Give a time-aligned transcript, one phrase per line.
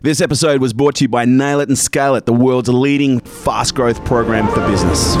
[0.00, 3.18] This episode was brought to you by Nail It and Scale It, the world's leading
[3.18, 5.16] fast growth program for business.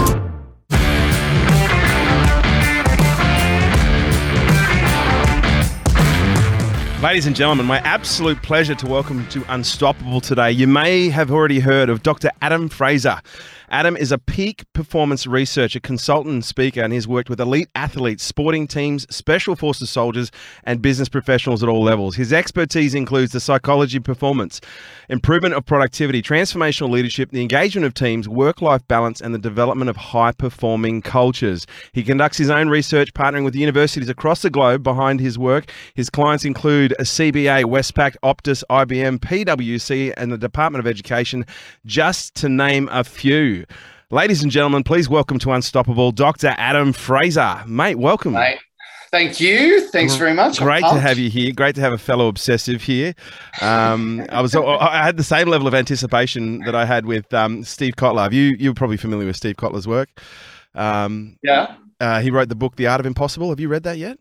[7.02, 10.52] Ladies and gentlemen, my absolute pleasure to welcome to Unstoppable today.
[10.52, 12.30] You may have already heard of Dr.
[12.40, 13.20] Adam Fraser.
[13.70, 18.24] Adam is a peak performance researcher, consultant, and speaker, and he's worked with elite athletes,
[18.24, 20.30] sporting teams, special forces soldiers,
[20.64, 22.16] and business professionals at all levels.
[22.16, 24.62] His expertise includes the psychology of performance,
[25.10, 29.90] improvement of productivity, transformational leadership, the engagement of teams, work life balance, and the development
[29.90, 31.66] of high performing cultures.
[31.92, 35.70] He conducts his own research, partnering with universities across the globe behind his work.
[35.94, 41.44] His clients include CBA, Westpac, Optus, IBM, PwC, and the Department of Education,
[41.84, 43.57] just to name a few.
[44.10, 46.54] Ladies and gentlemen, please welcome to Unstoppable Dr.
[46.56, 47.62] Adam Fraser.
[47.66, 48.32] Mate, welcome.
[48.32, 48.58] Mate,
[49.10, 49.86] thank you.
[49.88, 50.58] Thanks very much.
[50.58, 51.52] Great to have you here.
[51.52, 53.14] Great to have a fellow obsessive here.
[53.60, 57.64] Um, I was I had the same level of anticipation that I had with um,
[57.64, 58.32] Steve Kotler.
[58.32, 60.08] You you're probably familiar with Steve Kotler's work.
[60.74, 61.76] Um, yeah.
[62.00, 63.50] Uh, he wrote the book The Art of Impossible.
[63.50, 64.18] Have you read that yet?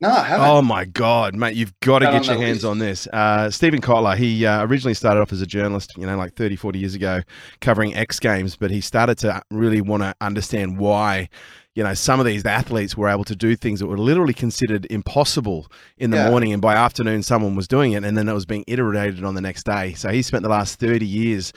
[0.00, 0.46] No, I haven't.
[0.46, 1.56] Oh my god, mate!
[1.56, 2.64] You've got to get your hands list.
[2.64, 3.08] on this.
[3.08, 6.54] Uh, Stephen Kotler, he uh, originally started off as a journalist, you know, like 30,
[6.54, 7.22] 40 years ago,
[7.60, 11.28] covering X Games, but he started to really want to understand why,
[11.74, 14.86] you know, some of these athletes were able to do things that were literally considered
[14.88, 16.30] impossible in the yeah.
[16.30, 19.34] morning, and by afternoon, someone was doing it, and then it was being iterated on
[19.34, 19.94] the next day.
[19.94, 21.52] So he spent the last 30 years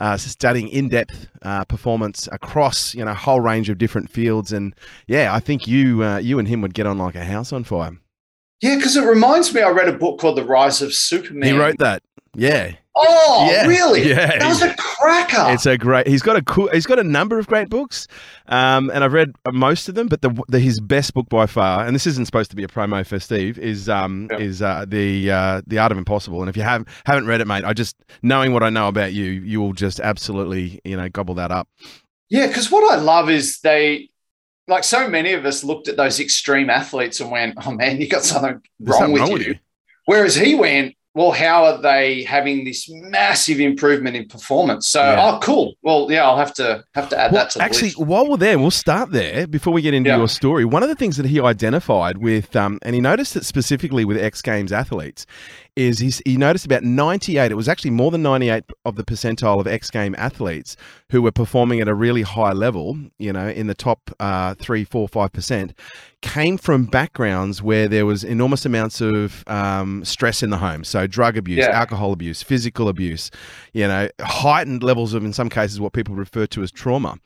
[0.00, 4.52] uh, studying in-depth uh, performance across you know a whole range of different fields.
[4.52, 4.74] And
[5.06, 7.64] yeah, I think you uh, you and him would get on like a house on
[7.64, 7.96] fire.
[8.60, 11.42] Yeah, because it reminds me, I read a book called The Rise of Superman.
[11.42, 12.02] He wrote that.
[12.34, 12.76] Yeah.
[12.96, 13.66] Oh, yeah.
[13.66, 14.08] really?
[14.08, 14.38] Yeah.
[14.38, 15.52] That was a cracker.
[15.52, 16.06] It's a great.
[16.06, 16.68] He's got a cool.
[16.72, 18.06] He's got a number of great books,
[18.46, 20.06] um, and I've read most of them.
[20.06, 22.68] But the, the, his best book by far, and this isn't supposed to be a
[22.68, 24.40] promo for Steve, is um yep.
[24.40, 26.40] is uh, the uh, the Art of Impossible.
[26.40, 29.12] And if you haven't haven't read it, mate, I just knowing what I know about
[29.12, 31.68] you, you will just absolutely you know gobble that up.
[32.28, 34.10] Yeah, because what I love is they
[34.68, 38.08] like so many of us looked at those extreme athletes and went, "Oh man, you
[38.08, 39.38] got something wrong, something with, wrong you.
[39.38, 39.58] with you."
[40.06, 44.88] Whereas he went, well, how are they having this massive improvement in performance?
[44.88, 45.30] So, yeah.
[45.34, 45.74] oh, cool.
[45.82, 47.90] Well, yeah, I'll have to have to add well, that to actually.
[47.90, 48.00] List.
[48.00, 50.16] While we're there, we'll start there before we get into yeah.
[50.16, 50.64] your story.
[50.64, 54.16] One of the things that he identified with, um, and he noticed it specifically with
[54.16, 55.24] X Games athletes,
[55.76, 59.60] is he's, he noticed about 98, it was actually more than 98 of the percentile
[59.60, 60.76] of X Game athletes
[61.10, 64.84] who were performing at a really high level, you know, in the top uh, three,
[64.84, 65.74] four, five percent,
[66.22, 70.84] came from backgrounds where there was enormous amounts of um, stress in the home.
[70.84, 71.70] So drug abuse, yeah.
[71.70, 73.30] alcohol abuse, physical abuse,
[73.72, 77.18] you know, heightened levels of, in some cases, what people refer to as trauma.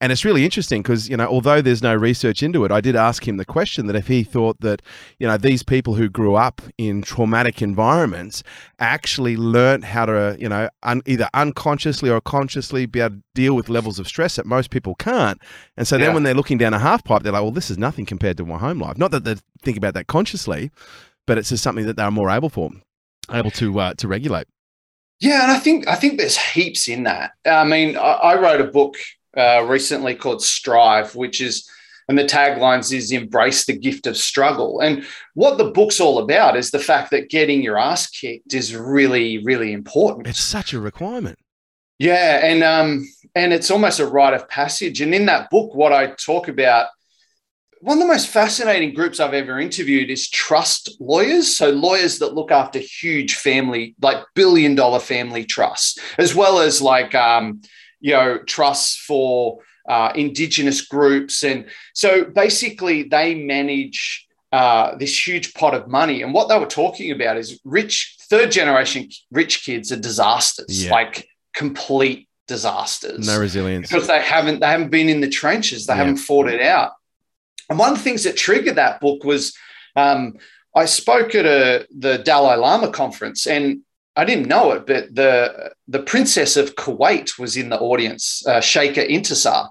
[0.00, 2.96] And it's really interesting because, you know, although there's no research into it, I did
[2.96, 4.82] ask him the question that if he thought that,
[5.18, 8.42] you know, these people who grew up in traumatic environments
[8.78, 13.54] actually learnt how to, you know, un- either unconsciously or consciously be able to deal
[13.54, 15.40] with levels of stress that most people can't.
[15.76, 16.06] And so yeah.
[16.06, 18.36] then when they're looking down a half pipe, they're like, well, this is nothing compared
[18.36, 18.98] to my home life.
[18.98, 20.70] Not that they think about that consciously,
[21.26, 22.70] but it's just something that they're more able for,
[23.30, 24.46] able to uh, to regulate.
[25.20, 27.32] Yeah, and I think I think there's heaps in that.
[27.46, 28.96] I mean, I, I wrote a book
[29.36, 31.68] uh, recently called Strive, which is,
[32.08, 34.80] and the taglines is embrace the gift of struggle.
[34.80, 35.04] And
[35.34, 39.38] what the book's all about is the fact that getting your ass kicked is really,
[39.44, 40.26] really important.
[40.26, 41.38] It's such a requirement.
[42.00, 45.02] Yeah, and um, and it's almost a rite of passage.
[45.02, 46.86] And in that book, what I talk about,
[47.80, 51.54] one of the most fascinating groups I've ever interviewed is trust lawyers.
[51.56, 56.82] So lawyers that look after huge family, like billion dollar family trusts, as well as
[56.82, 57.60] like um,
[58.00, 61.42] you know, trusts for uh, indigenous groups.
[61.42, 66.22] And so basically, they manage uh, this huge pot of money.
[66.22, 70.90] And what they were talking about is rich, third generation rich kids are disasters, yeah.
[70.90, 73.26] like complete disasters.
[73.26, 73.88] No resilience.
[73.88, 75.98] Because they haven't, they haven't been in the trenches, they yeah.
[75.98, 76.92] haven't fought it out.
[77.68, 79.56] And one of the things that triggered that book was
[79.94, 80.34] um,
[80.74, 83.80] I spoke at a, the Dalai Lama conference, and
[84.16, 88.60] I didn't know it, but the the princess of Kuwait was in the audience, uh,
[88.60, 89.68] Sheikha Intisar,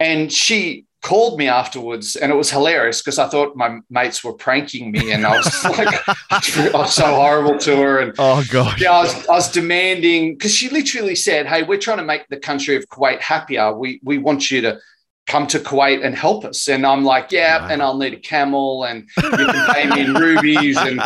[0.00, 4.32] and she called me afterwards, and it was hilarious because I thought my mates were
[4.32, 8.80] pranking me, and I was like, I was so horrible to her, and oh god,
[8.80, 12.26] yeah, I was, I was demanding because she literally said, "Hey, we're trying to make
[12.28, 13.72] the country of Kuwait happier.
[13.74, 14.78] We we want you to."
[15.26, 16.68] Come to Kuwait and help us.
[16.68, 17.68] And I'm like, yeah, wow.
[17.68, 20.76] and I'll need a camel and you can pay me in rubies.
[20.76, 21.00] And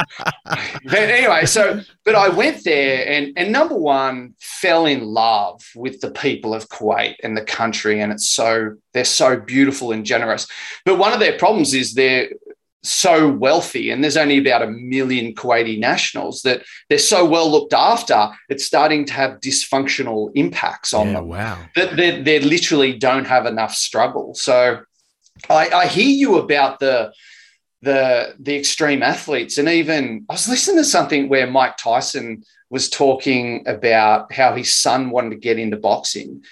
[0.92, 6.10] anyway, so, but I went there and, and number one, fell in love with the
[6.10, 8.00] people of Kuwait and the country.
[8.00, 10.48] And it's so, they're so beautiful and generous.
[10.84, 12.30] But one of their problems is they're
[12.86, 17.72] so wealthy and there's only about a million Kuwaiti nationals that they're so well looked
[17.72, 21.28] after, it's starting to have dysfunctional impacts on yeah, them.
[21.28, 21.58] Wow.
[21.74, 24.34] That they, they literally don't have enough struggle.
[24.34, 24.82] So
[25.50, 27.12] I, I hear you about the
[27.82, 32.88] the the extreme athletes and even I was listening to something where Mike Tyson was
[32.88, 36.42] talking about how his son wanted to get into boxing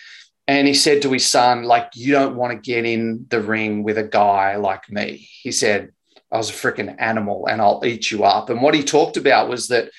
[0.47, 3.83] and he said to his son, like, you don't want to get in the ring
[3.83, 5.29] with a guy like me.
[5.43, 5.93] He said,
[6.33, 8.51] I was a freaking animal and I'll eat you up.
[8.51, 9.91] And what he talked about was that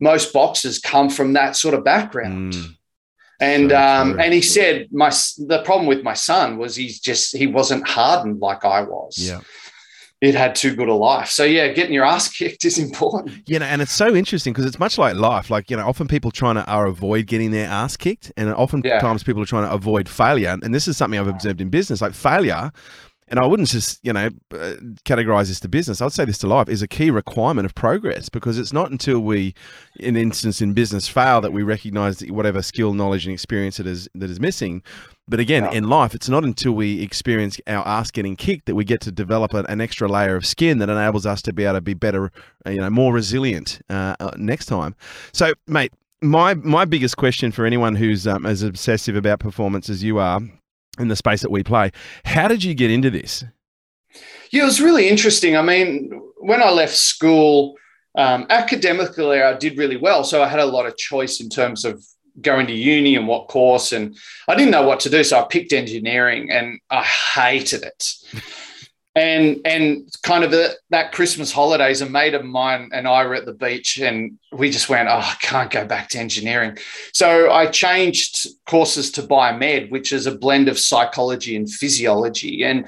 [0.00, 2.54] most boxers come from that sort of background.
[2.54, 2.76] Mm.
[3.40, 7.36] And so um, and he said my the problem with my son was he's just
[7.36, 9.16] he wasn't hardened like I was.
[9.18, 9.40] Yeah
[10.24, 11.28] it had too good a life.
[11.28, 13.46] So yeah, getting your ass kicked is important.
[13.46, 15.50] You know, and it's so interesting because it's much like life.
[15.50, 19.22] Like you know, often people trying to are avoid getting their ass kicked, and oftentimes
[19.22, 19.26] yeah.
[19.26, 20.56] people are trying to avoid failure.
[20.62, 22.00] And this is something I've observed in business.
[22.00, 22.72] Like failure
[23.28, 24.74] and I wouldn't just you know uh,
[25.04, 26.00] categorize this to business.
[26.00, 29.20] I'd say this to life is a key requirement of progress because it's not until
[29.20, 29.54] we,
[29.96, 34.08] in instance in business, fail that we recognize whatever skill, knowledge, and experience that is
[34.14, 34.82] that is missing.
[35.26, 35.72] But again, yeah.
[35.72, 39.12] in life, it's not until we experience our ass getting kicked that we get to
[39.12, 42.30] develop an extra layer of skin that enables us to be able to be better,
[42.66, 44.94] uh, you know, more resilient uh, uh, next time.
[45.32, 50.02] So, mate, my my biggest question for anyone who's um, as obsessive about performance as
[50.02, 50.40] you are
[50.98, 51.90] in the space that we play.
[52.24, 53.44] How did you get into this?
[54.50, 55.56] Yeah, it was really interesting.
[55.56, 57.76] I mean, when I left school,
[58.16, 60.22] um, academically, I did really well.
[60.22, 62.04] So I had a lot of choice in terms of
[62.40, 63.92] going to uni and what course.
[63.92, 64.16] And
[64.48, 65.24] I didn't know what to do.
[65.24, 68.14] So I picked engineering and I hated it.
[69.14, 73.34] And and kind of the, that Christmas holidays, a mate of mine and I were
[73.34, 76.78] at the beach, and we just went, "Oh, I can't go back to engineering."
[77.12, 82.86] So I changed courses to biomed, which is a blend of psychology and physiology, and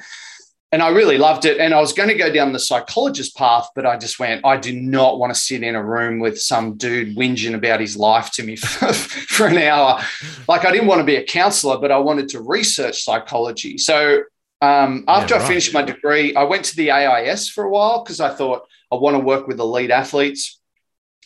[0.72, 1.58] and I really loved it.
[1.58, 4.56] And I was going to go down the psychologist path, but I just went, I
[4.56, 8.32] do not want to sit in a room with some dude whinging about his life
[8.32, 10.02] to me for, for an hour.
[10.48, 13.78] Like I didn't want to be a counselor, but I wanted to research psychology.
[13.78, 14.22] So
[14.66, 15.44] um, after yeah, right.
[15.44, 18.66] I finished my degree, I went to the AIS for a while because I thought
[18.90, 20.60] I want to work with elite athletes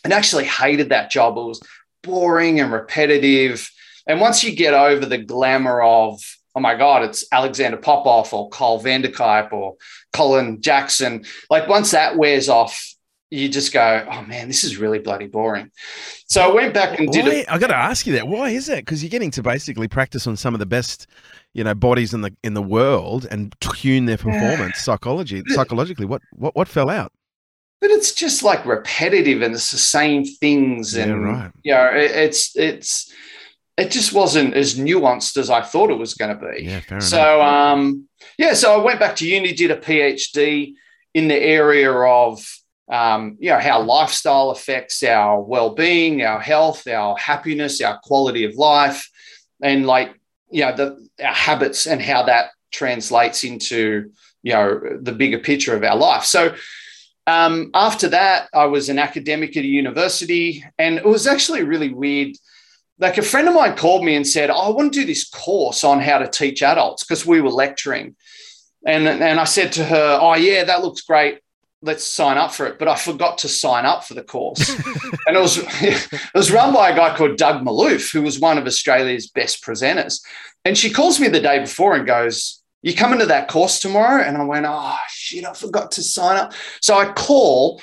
[0.05, 1.37] and actually hated that job.
[1.37, 1.61] It was
[2.03, 3.71] boring and repetitive.
[4.07, 6.21] And once you get over the glamour of,
[6.55, 9.77] oh my God, it's Alexander Popov or Kyle Vander-Kuyp or
[10.13, 12.90] Colin Jackson, like once that wears off,
[13.31, 15.71] you just go, oh man, this is really bloody boring.
[16.27, 17.50] So I went back and did it.
[17.50, 18.27] I got to ask you that.
[18.27, 18.79] Why is that?
[18.79, 21.06] Because you're getting to basically practice on some of the best
[21.53, 24.82] you know bodies in the in the world and tune their performance yeah.
[24.82, 27.12] psychology psychologically what what what fell out
[27.81, 31.50] but it's just like repetitive and it's the same things and yeah, right.
[31.62, 33.12] you know it, it's it's
[33.77, 36.65] it just wasn't as nuanced as I thought it was going to be.
[36.65, 37.75] Yeah, fair so enough.
[37.75, 40.75] um yeah, so I went back to uni, did a PhD
[41.15, 42.44] in the area of
[42.91, 48.57] um, you know how lifestyle affects our well-being, our health, our happiness, our quality of
[48.57, 49.09] life,
[49.63, 50.13] and like
[50.51, 54.11] you know the our habits and how that translates into
[54.43, 56.25] you know the bigger picture of our life.
[56.25, 56.55] So
[57.27, 61.93] um, after that i was an academic at a university and it was actually really
[61.93, 62.37] weird.
[62.99, 65.29] Like a friend of mine called me and said oh, i want to do this
[65.29, 68.17] course on how to teach adults because we were lecturing.
[68.85, 71.39] And, and i said to her oh yeah that looks great
[71.82, 72.79] let's sign up for it.
[72.79, 74.69] But I forgot to sign up for the course.
[75.27, 78.59] and it was it was run by a guy called Doug Malouf, who was one
[78.59, 80.20] of Australia's best presenters.
[80.65, 84.22] And she calls me the day before and goes, You coming to that course tomorrow?
[84.22, 86.53] And I went, Oh shit, I forgot to sign up.
[86.81, 87.81] So I call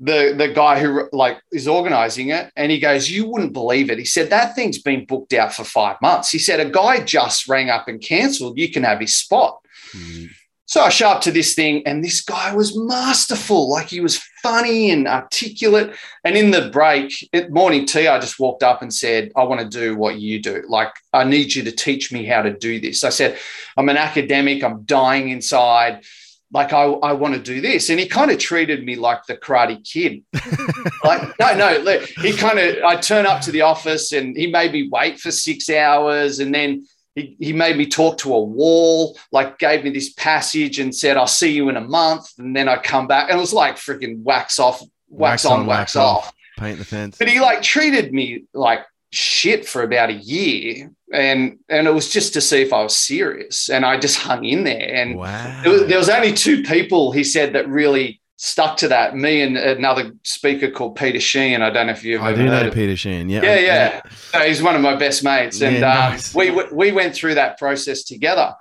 [0.00, 3.98] the the guy who like is organizing it and he goes you wouldn't believe it
[3.98, 7.48] he said that thing's been booked out for five months he said a guy just
[7.48, 9.58] rang up and cancelled you can have his spot
[9.92, 10.26] mm-hmm.
[10.68, 13.70] So I show up to this thing, and this guy was masterful.
[13.70, 15.96] Like he was funny and articulate.
[16.24, 19.62] And in the break, at morning tea, I just walked up and said, I want
[19.62, 20.62] to do what you do.
[20.68, 23.02] Like, I need you to teach me how to do this.
[23.02, 23.38] I said,
[23.78, 26.04] I'm an academic, I'm dying inside.
[26.52, 27.88] Like, I, I want to do this.
[27.88, 30.22] And he kind of treated me like the karate kid.
[31.02, 34.48] like, no, no, look, he kind of, I turn up to the office and he
[34.48, 36.40] made me wait for six hours.
[36.40, 36.86] And then
[37.18, 41.16] he, he made me talk to a wall, like gave me this passage and said,
[41.16, 42.30] I'll see you in a month.
[42.38, 43.28] And then I come back.
[43.28, 46.26] And it was like freaking wax off, wax, wax on, wax, wax off.
[46.26, 46.34] off.
[46.58, 47.18] Paint the fence.
[47.18, 50.90] But he like treated me like shit for about a year.
[51.12, 53.70] And and it was just to see if I was serious.
[53.70, 54.94] And I just hung in there.
[54.94, 55.62] And wow.
[55.64, 59.14] was, there was only two people, he said, that really stuck to that.
[59.14, 61.60] Me and another speaker called Peter Sheahan.
[61.60, 63.30] I don't know if you've I do know Peter Sheahan.
[63.30, 64.00] Yeah, yeah,
[64.32, 64.44] yeah.
[64.46, 66.34] he's one of my best mates, and yeah, um, nice.
[66.34, 68.54] we we went through that process together.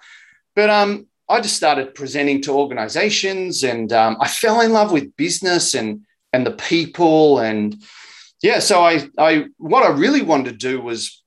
[0.55, 5.15] But um, I just started presenting to organizations and um, I fell in love with
[5.17, 6.01] business and
[6.33, 7.81] and the people and
[8.41, 11.21] yeah so I I what I really wanted to do was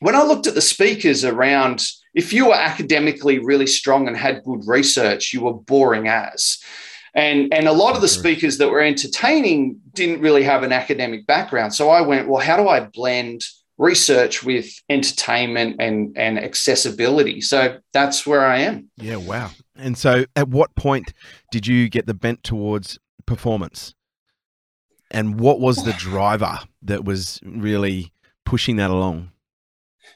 [0.00, 4.44] when I looked at the speakers around if you were academically really strong and had
[4.44, 6.58] good research you were boring as
[7.16, 11.26] and and a lot of the speakers that were entertaining didn't really have an academic
[11.26, 13.42] background so I went well how do I blend
[13.78, 17.40] research with entertainment and and accessibility.
[17.40, 18.90] So that's where I am.
[18.96, 19.50] Yeah, wow.
[19.76, 21.12] And so at what point
[21.50, 23.94] did you get the bent towards performance?
[25.10, 28.12] And what was the driver that was really
[28.44, 29.30] pushing that along?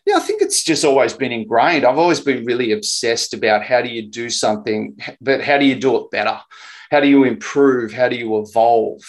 [0.06, 1.84] Yeah, I think it's just always been ingrained.
[1.84, 5.74] I've always been really obsessed about how do you do something, but how do you
[5.74, 6.40] do it better?
[6.90, 7.92] How do you improve?
[7.92, 9.02] How do you evolve?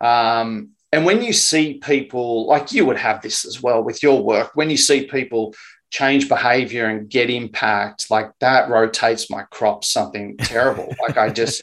[0.00, 4.22] Um, and when you see people, like you would have this as well with your
[4.22, 5.54] work, when you see people
[5.90, 10.94] change behavior and get impact, like that rotates my crop something terrible.
[11.02, 11.62] like I just,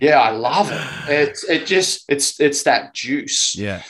[0.00, 1.10] yeah, I love it.
[1.10, 3.56] It's it just it's it's that juice.
[3.56, 3.82] Yeah.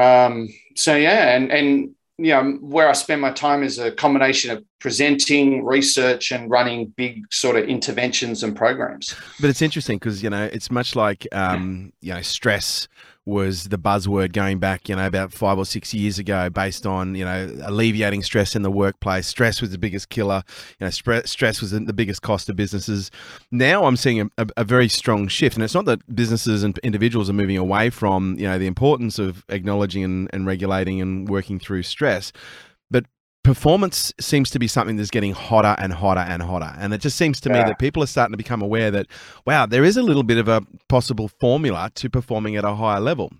[0.00, 4.50] Um, so yeah, and and you know, where I spend my time is a combination
[4.50, 9.14] of presenting, research, and running big sort of interventions and programs.
[9.40, 12.88] But it's interesting because you know it's much like um, you know stress
[13.28, 17.14] was the buzzword going back, you know, about five or six years ago, based on
[17.14, 19.26] you know alleviating stress in the workplace.
[19.26, 20.42] Stress was the biggest killer.
[20.80, 23.10] You know, stress was the biggest cost to businesses.
[23.50, 26.78] Now I'm seeing a, a, a, very strong shift, and it's not that businesses and
[26.78, 31.28] individuals are moving away from you know the importance of acknowledging and, and regulating and
[31.28, 32.32] working through stress,
[33.48, 36.74] performance seems to be something that's getting hotter and hotter and hotter.
[36.78, 37.62] And it just seems to yeah.
[37.62, 39.06] me that people are starting to become aware that,
[39.46, 43.00] wow, there is a little bit of a possible formula to performing at a higher
[43.00, 43.32] level.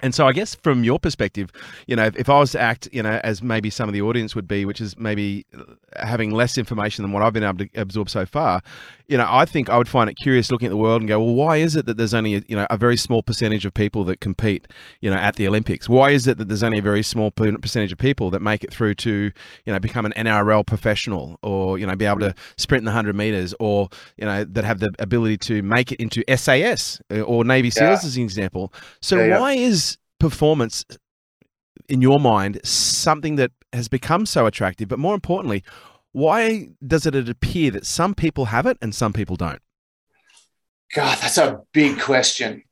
[0.00, 1.50] And so, I guess from your perspective,
[1.86, 4.02] you know, if, if, I was to act, you know, as maybe some of the
[4.02, 5.64] audience would be, which is maybe uh,
[5.96, 8.62] having less information than what I've been able to absorb so far,
[9.08, 11.18] you know, I think I would find it curious looking at the world and go,
[11.18, 14.04] well, why is it that there's only, you know, a very small percentage of people
[14.04, 14.68] that compete,
[15.00, 15.88] you know, at the Olympics?
[15.88, 18.72] Why is it that there's only a very small percentage of people that make it
[18.72, 19.32] through to,
[19.64, 22.90] you know, become an NRL professional or, you know, be able to sprint in the
[22.90, 23.88] 100 meters or,
[24.18, 28.02] you know, that have the ability to make it into SAS uh, or Navy SEALs
[28.02, 28.08] yeah.
[28.08, 28.74] as an example.
[29.00, 29.40] So yeah, yeah.
[29.40, 29.87] why is
[30.18, 30.84] performance
[31.88, 35.62] in your mind something that has become so attractive, but more importantly,
[36.12, 39.60] why does it appear that some people have it and some people don't?
[40.94, 42.62] God, that's a big question.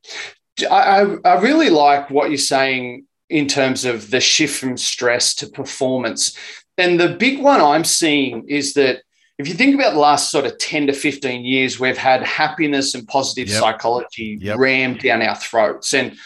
[0.69, 5.35] I, I, I really like what you're saying in terms of the shift from stress
[5.35, 6.35] to performance.
[6.77, 9.01] And the big one I'm seeing is that
[9.37, 12.95] if you think about the last sort of 10 to 15 years, we've had happiness
[12.95, 13.59] and positive yep.
[13.59, 14.57] psychology yep.
[14.57, 15.93] rammed down our throats.
[15.93, 16.17] And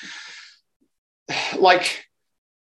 [1.58, 2.06] like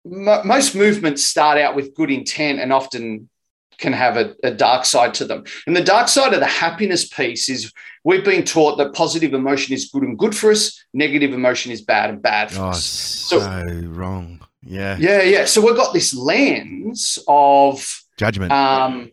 [0.05, 3.29] m- most movements start out with good intent and often
[3.77, 5.43] can have a, a, dark side to them.
[5.67, 7.73] And the dark side of the happiness piece is
[8.05, 11.81] we've been taught that positive emotion is good and good for us, negative emotion is
[11.81, 12.85] bad and bad for oh, us.
[12.85, 14.39] So, so wrong.
[14.63, 14.97] Yeah.
[14.97, 15.45] Yeah, yeah.
[15.45, 18.51] So we've got this lens of judgment.
[18.51, 19.11] Um,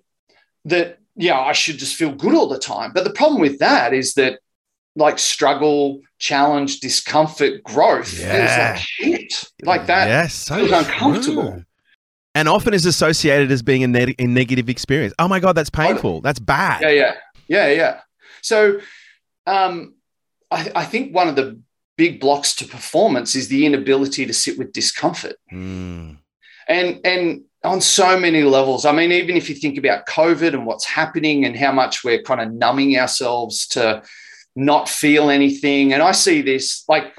[0.64, 2.92] that yeah, I should just feel good all the time.
[2.94, 4.38] But the problem with that is that
[4.94, 8.72] like struggle, challenge, discomfort, growth yeah.
[8.74, 9.44] like shit.
[9.62, 11.64] Like that yes, so feels uncomfortable
[12.34, 15.14] and often is associated as being a, ne- a, negative experience.
[15.18, 16.20] Oh my god, that's painful.
[16.20, 16.82] That's bad.
[16.82, 17.14] Yeah, yeah,
[17.48, 18.00] yeah, yeah.
[18.40, 18.80] So,
[19.46, 19.94] um,
[20.50, 21.60] I, I think one of the
[21.96, 26.16] big blocks to performance is the inability to sit with discomfort, mm.
[26.68, 28.84] and and on so many levels.
[28.84, 32.22] I mean, even if you think about COVID and what's happening and how much we're
[32.22, 34.02] kind of numbing ourselves to
[34.54, 37.14] not feel anything, and I see this like.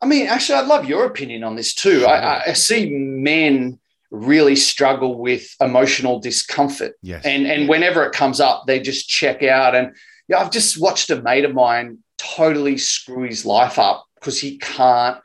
[0.00, 2.04] I mean, actually, I'd love your opinion on this too.
[2.06, 3.78] I, I see men
[4.10, 6.94] really struggle with emotional discomfort.
[7.02, 7.24] Yes.
[7.24, 9.74] And and whenever it comes up, they just check out.
[9.74, 9.94] And
[10.28, 14.58] yeah, I've just watched a mate of mine totally screw his life up because he
[14.58, 15.18] can't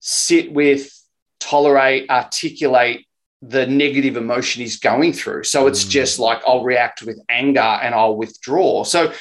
[0.00, 0.92] sit with,
[1.40, 3.06] tolerate, articulate
[3.40, 5.44] the negative emotion he's going through.
[5.44, 5.90] So it's mm.
[5.90, 8.84] just like I'll react with anger and I'll withdraw.
[8.84, 9.12] So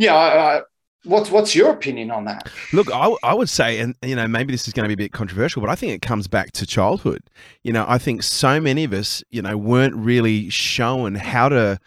[0.00, 0.62] yeah, I,
[1.04, 2.50] What's what's your opinion on that?
[2.74, 5.06] Look, I, I would say, and you know, maybe this is going to be a
[5.06, 7.22] bit controversial, but I think it comes back to childhood.
[7.64, 11.78] You know, I think so many of us, you know, weren't really shown how to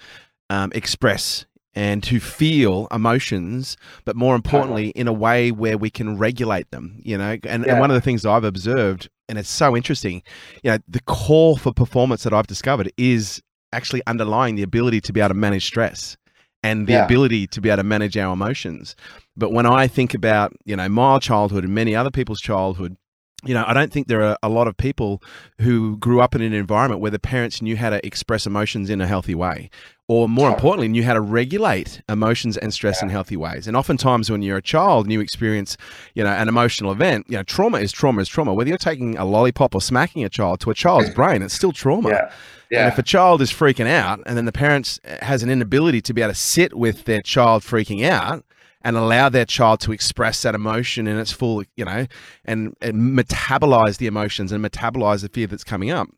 [0.49, 6.17] um, express and to feel emotions, but more importantly, in a way where we can
[6.17, 6.99] regulate them.
[7.03, 7.73] You know, and, yeah.
[7.73, 10.23] and one of the things I've observed, and it's so interesting,
[10.63, 15.13] you know, the core for performance that I've discovered is actually underlying the ability to
[15.13, 16.17] be able to manage stress
[16.63, 17.05] and the yeah.
[17.05, 18.95] ability to be able to manage our emotions.
[19.35, 22.97] But when I think about, you know, my childhood and many other people's childhood,
[23.45, 25.21] you know, I don't think there are a lot of people
[25.59, 29.01] who grew up in an environment where the parents knew how to express emotions in
[29.01, 29.69] a healthy way,
[30.07, 33.05] or more importantly, knew how to regulate emotions and stress yeah.
[33.05, 33.67] in healthy ways.
[33.67, 35.77] And oftentimes, when you're a child and you experience,
[36.13, 38.53] you know, an emotional event, you know, trauma is trauma is trauma.
[38.53, 41.71] Whether you're taking a lollipop or smacking a child to a child's brain, it's still
[41.71, 42.09] trauma.
[42.09, 42.31] Yeah.
[42.69, 42.85] Yeah.
[42.85, 46.01] And if a child is freaking out, and then the parents eh, has an inability
[46.01, 48.43] to be able to sit with their child freaking out,
[48.83, 52.05] and allow their child to express that emotion in its full, you know,
[52.45, 56.09] and, and metabolize the emotions and metabolize the fear that's coming up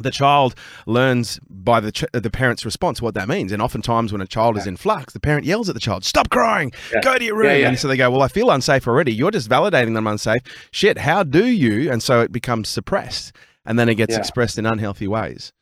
[0.00, 0.54] the child
[0.86, 3.52] learns by the ch- the parent's response what that means.
[3.52, 4.62] And oftentimes, when a child yeah.
[4.62, 6.72] is in flux, the parent yells at the child, "Stop crying!
[6.92, 7.00] Yeah.
[7.00, 9.12] Go to your room!" Yeah, and so they go, "Well, I feel unsafe already.
[9.12, 10.42] You're just validating them unsafe.
[10.70, 14.66] Shit, how do you?" And so it becomes suppressed, and then it gets expressed in
[14.66, 15.52] unhealthy ways.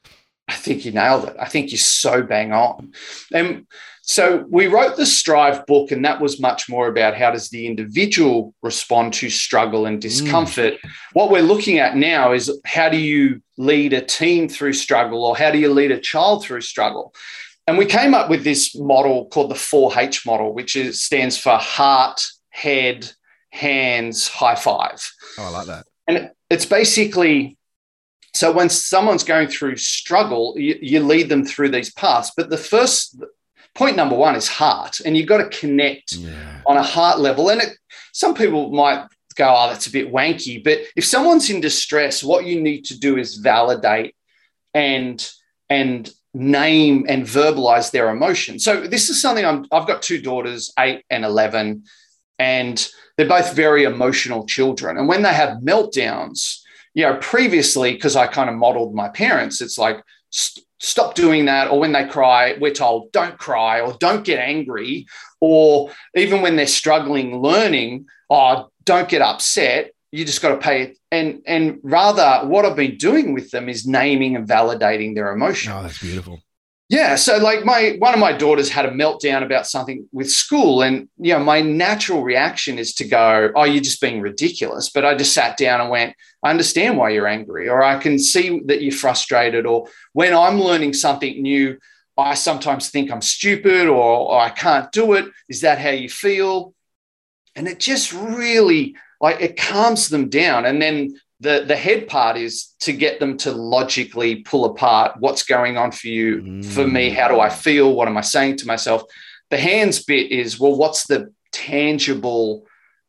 [0.49, 1.37] I think you nailed it.
[1.39, 2.93] I think you're so bang on.
[3.33, 3.67] And
[4.05, 7.69] so we wrote the Strive book, and that was much more about how does the
[7.69, 10.75] individual respond to struggle and discomfort.
[10.75, 10.91] Mm.
[11.13, 15.37] What we're looking at now is how do you lead a team through struggle, or
[15.37, 17.15] how do you lead a child through struggle?
[17.69, 21.57] And we came up with this model called the 4H model, which is, stands for
[21.57, 23.09] heart, head,
[23.51, 25.01] hands, high five.
[25.39, 25.87] Oh, I like that.
[26.09, 27.57] And it's basically
[28.35, 32.33] so when someone's going through struggle, you, you, lead them through these paths.
[32.35, 33.23] But the first
[33.75, 36.61] point number one is heart, and you've got to connect yeah.
[36.67, 37.51] on a heart level.
[37.51, 37.77] And it,
[38.13, 42.45] some people might go, "Oh, that's a bit wanky," but if someone's in distress, what
[42.45, 44.15] you need to do is validate
[44.75, 45.31] and
[45.69, 48.59] and name and verbalize their emotion.
[48.59, 51.85] So this is something I'm, I've got two daughters, eight and eleven,
[52.39, 54.97] and they're both very emotional children.
[54.97, 56.61] And when they have meltdowns,
[56.95, 60.03] you know, previously because I kind of modeled my parents, it's like
[60.83, 65.07] stop doing that or when they cry we're told don't cry or don't get angry
[65.41, 70.83] or even when they're struggling learning oh don't get upset you just got to pay
[70.83, 75.33] it and and rather what i've been doing with them is naming and validating their
[75.33, 76.41] emotion oh that's beautiful
[76.93, 80.83] yeah so like my one of my daughters had a meltdown about something with school
[80.83, 85.05] and you know my natural reaction is to go oh you're just being ridiculous but
[85.05, 88.61] i just sat down and went I understand why you're angry, or I can see
[88.67, 91.79] that you're frustrated, or when I'm learning something new,
[92.19, 95.27] I sometimes think I'm stupid or, or, I can't do it.
[95.49, 96.75] Is that how you feel?
[97.55, 100.67] And it just really like it calms them down.
[100.67, 105.43] And then the, the head part is to get them to logically pull apart what's
[105.43, 106.65] going on for you, mm.
[106.65, 107.11] for me.
[107.11, 107.95] How do I feel?
[107.95, 109.03] What am I saying to myself?
[109.51, 112.65] The hands bit is, well, what's the tangible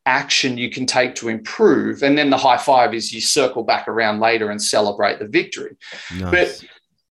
[0.06, 2.04] action you can take to improve.
[2.04, 5.78] And then the high five is you circle back around later and celebrate the victory.
[6.18, 6.32] Nice.
[6.32, 6.70] But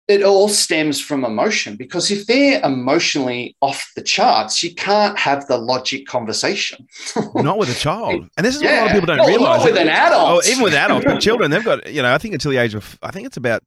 [0.09, 5.47] it all stems from emotion because if they're emotionally off the charts, you can't have
[5.49, 6.87] the logic conversation.
[7.35, 8.29] not with a child.
[8.37, 8.71] And this is yeah.
[8.71, 9.59] what a lot of people don't not, realize.
[9.59, 10.45] Not with an adult.
[10.45, 12.75] Oh, even with adults, but children, they've got, you know, I think until the age
[12.75, 13.63] of, I think it's about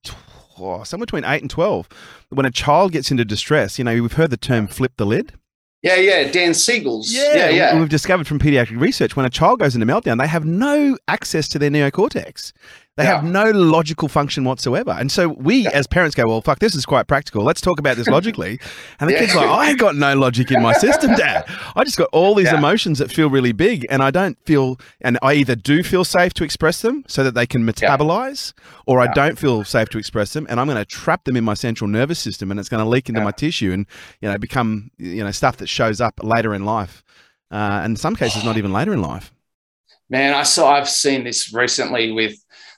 [0.59, 1.89] oh, somewhere between eight and 12.
[2.29, 5.33] When a child gets into distress, you know, we've heard the term flip the lid.
[5.81, 7.13] Yeah, yeah, Dan Siegel's.
[7.13, 7.79] Yeah, yeah, yeah.
[7.79, 11.47] We've discovered from pediatric research when a child goes into meltdown, they have no access
[11.49, 12.51] to their neocortex.
[12.99, 13.21] They yeah.
[13.21, 14.91] have no logical function whatsoever.
[14.91, 15.69] And so we yeah.
[15.69, 17.45] as parents go, well, fuck, this is quite practical.
[17.45, 18.59] Let's talk about this logically.
[18.99, 19.19] And the yeah.
[19.21, 21.45] kid's like, I ain't got no logic in my system, dad.
[21.77, 23.87] I just got all these emotions that feel really big.
[23.89, 27.35] And I don't feel, and I either do feel safe to express them so that
[27.35, 28.51] they can metabolize,
[28.85, 30.45] or I don't feel safe to express them.
[30.49, 32.89] And I'm going to trap them in my central nervous system and it's going to
[32.89, 33.85] leak into my tissue and,
[34.19, 37.01] you know, become, you know, stuff that shows up later in life.
[37.49, 39.31] Uh, and in some cases, not even later in life.
[40.09, 42.35] Man, I saw, I've seen this recently with,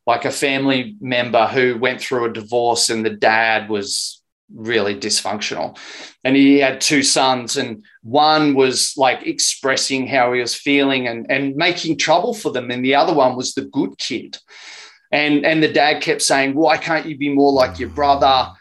[0.08, 4.22] like a family member who went through a divorce and the dad was
[4.54, 5.78] really dysfunctional.
[6.24, 11.30] And he had two sons and one was like expressing how he was feeling and,
[11.30, 14.38] and making trouble for them and the other one was the good kid.
[15.12, 18.52] And and the dad kept saying why can't you be more like your brother?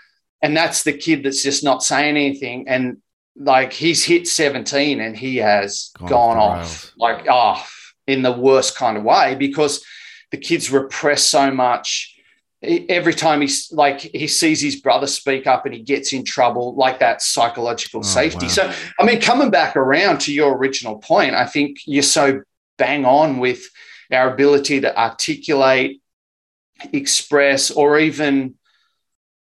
[0.42, 2.98] And that's the kid that's just not saying anything and
[3.36, 7.64] like he's hit 17 and he has gone, gone off like oh
[8.06, 9.84] in the worst kind of way because
[10.30, 12.16] the kids repress so much.
[12.62, 16.74] Every time he's like he sees his brother speak up and he gets in trouble
[16.74, 18.46] like that psychological oh, safety.
[18.46, 18.52] wow.
[18.52, 22.42] so i mean coming back around to your original point i think you're so
[22.76, 23.66] bang on with
[24.12, 26.02] our ability to articulate
[26.92, 28.54] express or even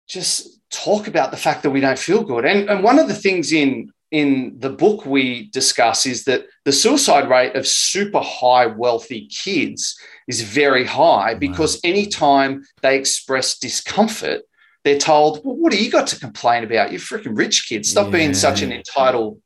[0.07, 2.45] just talk about the fact that we don't feel good.
[2.45, 6.73] And, and one of the things in in the book we discuss is that the
[6.73, 11.81] suicide rate of super high wealthy kids is very high because wow.
[11.91, 14.43] anytime they express discomfort
[14.85, 18.07] they're told well what do you got to complain about You're freaking rich kids stop
[18.07, 18.13] yeah.
[18.13, 19.43] being such an entitled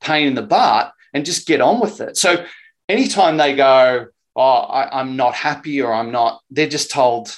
[0.00, 2.44] pain in the butt and just get on with it so
[2.88, 7.36] anytime they go oh, I, I'm not happy or I'm not, they're just told,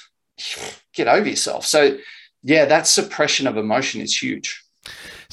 [0.93, 1.65] get over yourself.
[1.65, 1.97] So,
[2.43, 4.62] yeah, that suppression of emotion is huge.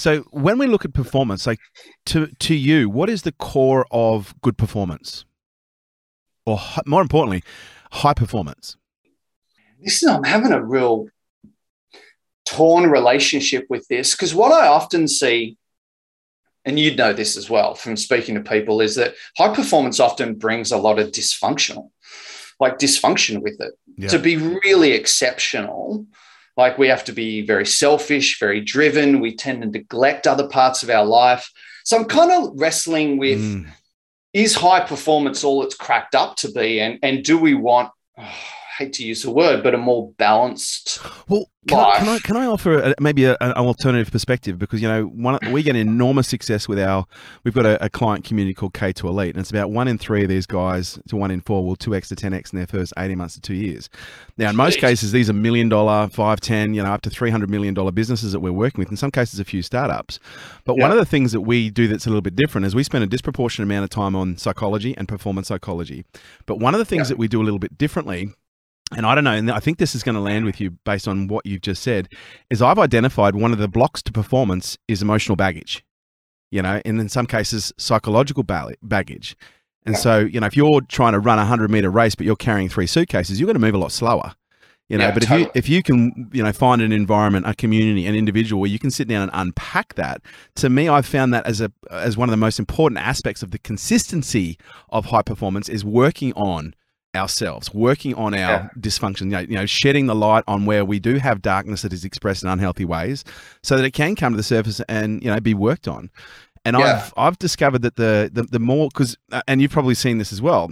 [0.01, 1.59] So when we look at performance, like
[2.07, 5.27] to to you, what is the core of good performance,
[6.47, 7.45] or more importantly,
[7.93, 8.79] high performance?
[9.83, 11.09] This is I'm having a real
[12.47, 15.59] torn relationship with this because what I often see,
[16.65, 20.35] and you'd know this as well from speaking to people, is that high performance often
[20.35, 21.91] brings a lot of dysfunctional,
[22.59, 23.75] like dysfunction with it.
[23.99, 24.09] Yeah.
[24.09, 26.07] To be really exceptional,
[26.57, 29.21] like we have to be very selfish, very driven.
[29.21, 31.51] We tend to neglect other parts of our life.
[31.85, 33.67] So I'm kind of wrestling with mm.
[34.33, 36.81] is high performance all it's cracked up to be?
[36.81, 38.35] And, and do we want, oh,
[38.81, 40.99] hate to use the word, but a more balanced.
[41.29, 44.81] Well, can, I, can I, can I offer a, maybe a, an alternative perspective because
[44.81, 47.05] you know one, we get enormous success with our
[47.45, 50.23] we've got a, a, client community called K2 Elite and it's about one in three
[50.23, 52.67] of these guys to one in four will two x to ten x in their
[52.67, 53.91] first eighteen months to two years.
[54.39, 57.31] Now in most cases these are million dollar, five, ten, you know up to three
[57.31, 58.91] hundred million dollar businesses that we're working with.
[58.91, 60.19] In some cases a few startups.
[60.65, 60.85] But yeah.
[60.85, 63.05] one of the things that we do that's a little bit different is we spend
[63.05, 66.07] a disproportionate amount of time on psychology and performance psychology.
[66.47, 67.15] But one of the things yeah.
[67.15, 68.33] that we do a little bit differently
[68.97, 71.07] and I don't know, and I think this is going to land with you based
[71.07, 72.09] on what you've just said,
[72.51, 75.85] is I've identified one of the blocks to performance is emotional baggage,
[76.51, 79.37] you know, and in some cases, psychological baggage.
[79.87, 82.37] And so, you know, if you're trying to run a 100 meter race, but you're
[82.37, 84.35] carrying three suitcases, you're going to move a lot slower.
[84.91, 85.43] You know, yeah, but totally.
[85.43, 88.69] if you if you can you know find an environment, a community, an individual where
[88.69, 90.21] you can sit down and unpack that,
[90.57, 93.53] to me, I've found that as a as one of the most important aspects of
[93.53, 96.75] the consistency of high performance is working on
[97.15, 98.69] ourselves, working on our yeah.
[98.79, 101.93] dysfunction, you know, you know, shedding the light on where we do have darkness that
[101.93, 103.25] is expressed in unhealthy ways,
[103.63, 106.11] so that it can come to the surface and you know be worked on.
[106.65, 107.03] And yeah.
[107.05, 110.33] I've I've discovered that the the, the more because uh, and you've probably seen this
[110.33, 110.71] as well,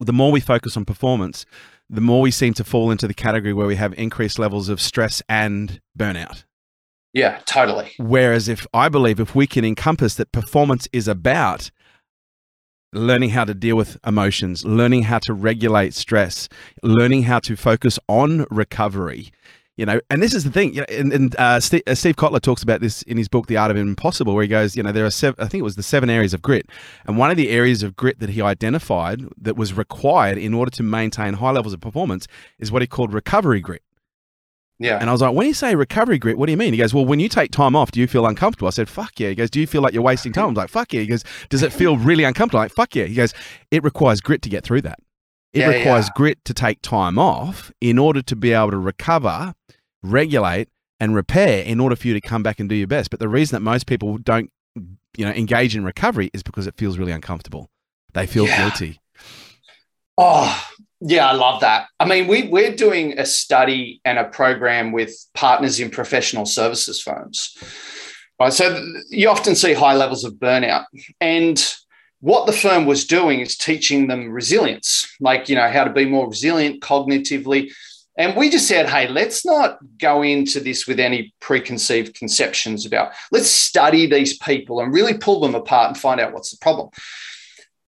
[0.00, 1.46] the more we focus on performance,
[1.88, 4.80] the more we seem to fall into the category where we have increased levels of
[4.80, 6.44] stress and burnout.
[7.12, 7.92] Yeah, totally.
[7.98, 11.70] Whereas if I believe if we can encompass that performance is about
[12.94, 16.48] learning how to deal with emotions, learning how to regulate stress,
[16.82, 19.32] learning how to focus on recovery.
[19.76, 20.72] You know, and this is the thing.
[20.72, 23.48] You know, and, and uh, Steve, uh, Steve, Kotler talks about this in his book,
[23.48, 25.44] The Art of Impossible, where he goes, you know, there are seven.
[25.44, 26.66] I think it was the seven areas of grit,
[27.06, 30.70] and one of the areas of grit that he identified that was required in order
[30.70, 32.28] to maintain high levels of performance
[32.60, 33.82] is what he called recovery grit.
[34.78, 34.98] Yeah.
[34.98, 36.72] And I was like, when you say recovery grit, what do you mean?
[36.72, 38.66] He goes, well, when you take time off, do you feel uncomfortable?
[38.66, 39.28] I said, fuck yeah.
[39.28, 40.48] He goes, do you feel like you're wasting time?
[40.48, 41.02] I'm like, fuck yeah.
[41.02, 42.60] He goes, does it feel really uncomfortable?
[42.60, 43.04] I'm like, fuck yeah.
[43.04, 43.32] He goes,
[43.70, 44.98] it requires grit to get through that.
[45.52, 46.12] It yeah, requires yeah.
[46.16, 49.54] grit to take time off in order to be able to recover,
[50.02, 53.10] regulate, and repair in order for you to come back and do your best.
[53.10, 54.50] But the reason that most people don't,
[55.16, 57.70] you know, engage in recovery is because it feels really uncomfortable.
[58.12, 58.62] They feel yeah.
[58.62, 59.00] guilty.
[60.18, 60.66] Oh,
[61.06, 61.88] yeah, I love that.
[62.00, 66.98] I mean, we, we're doing a study and a program with partners in professional services
[66.98, 67.58] firms.
[68.40, 68.52] Right.
[68.52, 70.86] So you often see high levels of burnout.
[71.20, 71.62] And
[72.20, 76.06] what the firm was doing is teaching them resilience, like, you know, how to be
[76.06, 77.70] more resilient cognitively.
[78.16, 83.12] And we just said, hey, let's not go into this with any preconceived conceptions about,
[83.30, 86.88] let's study these people and really pull them apart and find out what's the problem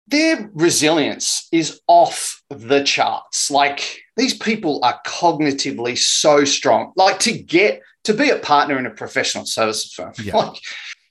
[0.09, 3.51] their resilience is off the charts.
[3.51, 6.93] Like these people are cognitively so strong.
[6.97, 10.37] Like to get to be a partner in a professional services firm, yeah.
[10.37, 10.61] like,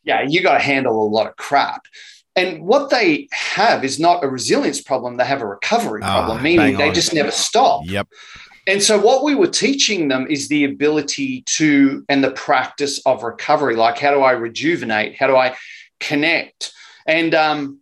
[0.03, 1.85] yeah, you got to handle a lot of crap.
[2.35, 6.41] And what they have is not a resilience problem, they have a recovery oh, problem,
[6.41, 7.83] meaning they just never stop.
[7.85, 8.07] Yep.
[8.65, 13.21] And so, what we were teaching them is the ability to and the practice of
[13.21, 13.75] recovery.
[13.75, 15.15] Like, how do I rejuvenate?
[15.17, 15.55] How do I
[15.99, 16.71] connect?
[17.05, 17.79] And um,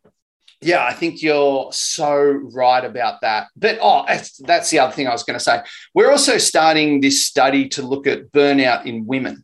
[0.61, 2.21] yeah, I think you're so
[2.53, 3.47] right about that.
[3.55, 5.61] But oh, that's, that's the other thing I was going to say.
[5.95, 9.43] We're also starting this study to look at burnout in women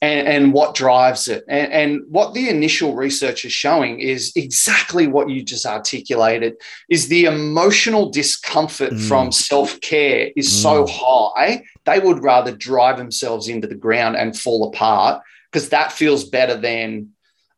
[0.00, 1.44] and, and what drives it.
[1.48, 6.54] And, and what the initial research is showing is exactly what you just articulated
[6.88, 9.08] is the emotional discomfort mm.
[9.08, 10.62] from self-care is mm.
[10.62, 15.92] so high, they would rather drive themselves into the ground and fall apart because that
[15.92, 17.10] feels better than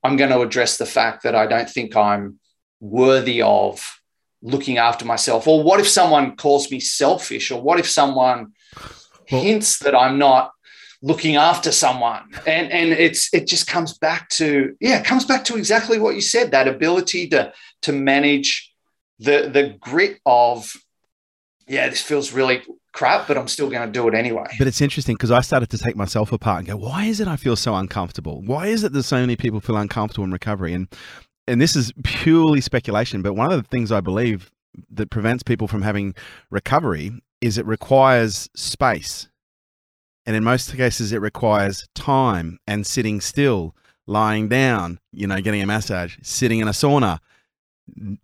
[0.03, 2.40] I'm going to address the fact that I don't think I'm
[2.81, 4.01] worthy of
[4.43, 5.47] looking after myself?
[5.47, 7.51] Or what if someone calls me selfish?
[7.51, 8.91] Or what if someone well,
[9.27, 10.53] hints that I'm not
[11.03, 12.23] looking after someone?
[12.47, 16.15] And and it's it just comes back to yeah, it comes back to exactly what
[16.15, 18.73] you said, that ability to to manage
[19.19, 20.73] the the grit of
[21.69, 22.63] yeah, this feels really
[22.93, 24.47] crap, but I'm still going to do it anyway.
[24.59, 27.29] But it's interesting because I started to take myself apart and go, why is it
[27.29, 28.43] I feel so uncomfortable?
[28.43, 30.75] Why is it that so many people feel uncomfortable in recovery?
[30.75, 30.89] And
[31.51, 34.51] and this is purely speculation, but one of the things I believe
[34.91, 36.15] that prevents people from having
[36.51, 39.29] recovery is it requires space.
[40.27, 43.75] And in most cases, it requires time and sitting still,
[44.07, 47.19] lying down, you know, getting a massage, sitting in a sauna,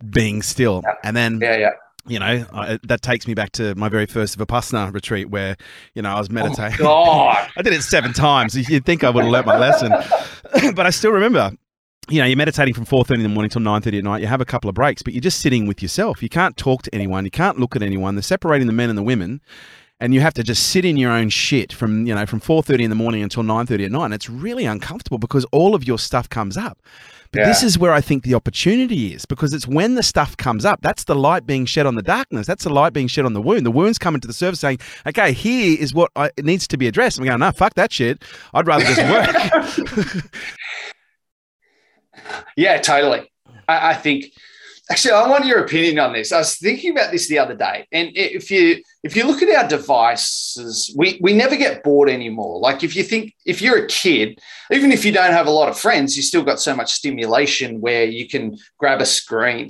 [0.09, 0.83] being still.
[1.03, 1.71] And then yeah, yeah
[2.07, 5.57] you know, I, that takes me back to my very first Vipassana retreat where,
[5.93, 6.79] you know, I was oh, meditating.
[6.79, 7.49] Oh God.
[7.57, 8.55] I did it seven times.
[8.69, 9.91] You'd think I would have learnt my lesson.
[10.75, 11.51] but I still remember,
[12.09, 14.21] you know, you're meditating from 4.30 in the morning till 9.30 at night.
[14.21, 16.23] You have a couple of breaks, but you're just sitting with yourself.
[16.23, 17.25] You can't talk to anyone.
[17.25, 18.15] You can't look at anyone.
[18.15, 19.41] They're separating the men and the women.
[19.99, 22.81] And you have to just sit in your own shit from, you know, from 4.30
[22.81, 24.05] in the morning until 9.30 at night.
[24.05, 26.77] And it's really uncomfortable because all of your stuff comes up.
[27.31, 27.47] But yeah.
[27.47, 30.81] this is where I think the opportunity is because it's when the stuff comes up.
[30.81, 32.47] That's the light being shed on the darkness.
[32.47, 33.65] That's the light being shed on the wound.
[33.65, 36.77] The wound's coming to the surface saying, okay, here is what I, it needs to
[36.77, 37.17] be addressed.
[37.17, 38.23] I'm going, no, fuck that shit.
[38.53, 40.31] I'd rather just work.
[42.55, 43.31] yeah, totally.
[43.67, 44.31] I, I think
[44.89, 46.31] actually i want your opinion on this.
[46.31, 49.55] I was thinking about this the other day and if you if you look at
[49.55, 52.59] our devices we we never get bored anymore.
[52.59, 54.39] Like if you think if you're a kid
[54.71, 57.81] even if you don't have a lot of friends you still got so much stimulation
[57.81, 59.69] where you can grab a screen.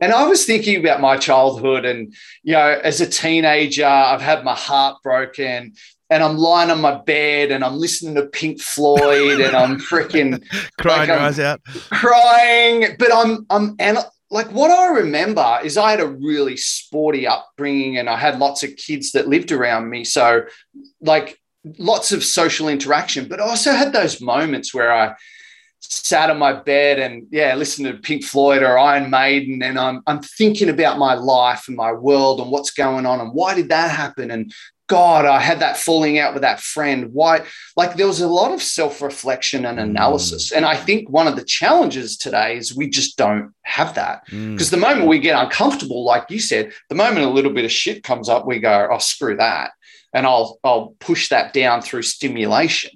[0.00, 4.44] And i was thinking about my childhood and you know as a teenager i've had
[4.44, 5.74] my heart broken
[6.12, 10.44] and I'm lying on my bed and I'm listening to Pink Floyd and I'm freaking
[10.78, 12.96] crying like eyes out, crying.
[12.98, 13.98] But I'm I'm and
[14.30, 18.62] like what I remember is I had a really sporty upbringing and I had lots
[18.62, 20.04] of kids that lived around me.
[20.04, 20.44] So,
[21.00, 21.38] like,
[21.78, 25.14] lots of social interaction, but I also had those moments where I
[25.80, 29.62] sat on my bed and, yeah, listened to Pink Floyd or Iron Maiden.
[29.62, 33.32] And I'm, I'm thinking about my life and my world and what's going on and
[33.32, 34.30] why did that happen?
[34.30, 34.52] And
[34.92, 37.14] God, I had that falling out with that friend.
[37.14, 37.46] Why?
[37.78, 40.52] Like there was a lot of self reflection and analysis.
[40.52, 40.56] Mm.
[40.58, 44.26] And I think one of the challenges today is we just don't have that.
[44.26, 44.70] Because mm.
[44.70, 48.02] the moment we get uncomfortable, like you said, the moment a little bit of shit
[48.02, 49.70] comes up, we go, oh, screw that.
[50.12, 52.90] And I'll, I'll push that down through stimulation.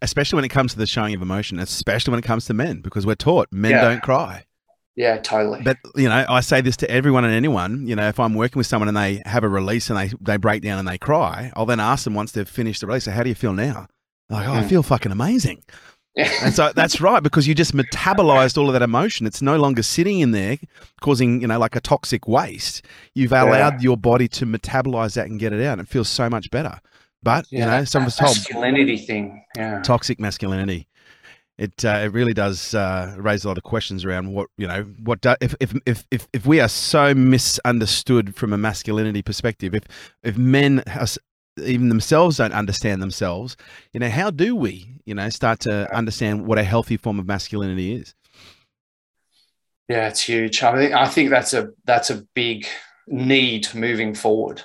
[0.00, 2.80] Especially when it comes to the showing of emotion, especially when it comes to men,
[2.80, 3.80] because we're taught men yeah.
[3.80, 4.44] don't cry.
[4.98, 5.62] Yeah, totally.
[5.62, 7.86] But you know, I say this to everyone and anyone.
[7.86, 10.36] You know, if I'm working with someone and they have a release and they they
[10.38, 13.12] break down and they cry, I'll then ask them once they've finished the release, so
[13.12, 13.86] "How do you feel now?"
[14.28, 14.56] like, "Oh, mm.
[14.56, 15.62] I feel fucking amazing."
[16.16, 19.24] and so that's right because you just metabolized all of that emotion.
[19.24, 20.58] It's no longer sitting in there
[21.00, 22.84] causing, you know, like a toxic waste.
[23.14, 23.80] You've allowed yeah.
[23.80, 25.78] your body to metabolize that and get it out.
[25.78, 26.80] And it feels so much better.
[27.22, 30.88] But yeah, you know, some of us told masculinity thing, yeah, toxic masculinity
[31.58, 34.82] it uh, it really does uh, raise a lot of questions around what you know
[35.02, 39.74] what do, if, if if if if we are so misunderstood from a masculinity perspective
[39.74, 39.84] if
[40.22, 40.82] if men
[41.62, 43.56] even themselves don't understand themselves
[43.92, 47.26] you know how do we you know start to understand what a healthy form of
[47.26, 48.14] masculinity is?
[49.88, 50.62] Yeah it's huge.
[50.62, 52.66] I think i think that's a that's a big
[53.08, 54.62] need moving forward.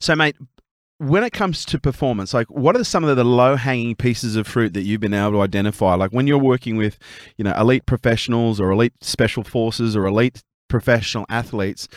[0.00, 0.36] So mate
[1.02, 4.46] when it comes to performance, like what are some of the low hanging pieces of
[4.46, 5.94] fruit that you've been able to identify?
[5.94, 6.96] Like when you're working with,
[7.36, 11.88] you know, elite professionals or elite special forces or elite professional athletes,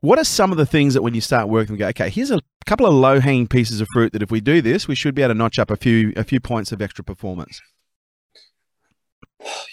[0.00, 2.40] what are some of the things that when you start working, go, okay, here's a
[2.66, 5.22] couple of low hanging pieces of fruit that if we do this, we should be
[5.22, 7.60] able to notch up a few a few points of extra performance.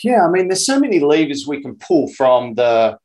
[0.03, 2.97] Yeah, I mean, there's so many levers we can pull from the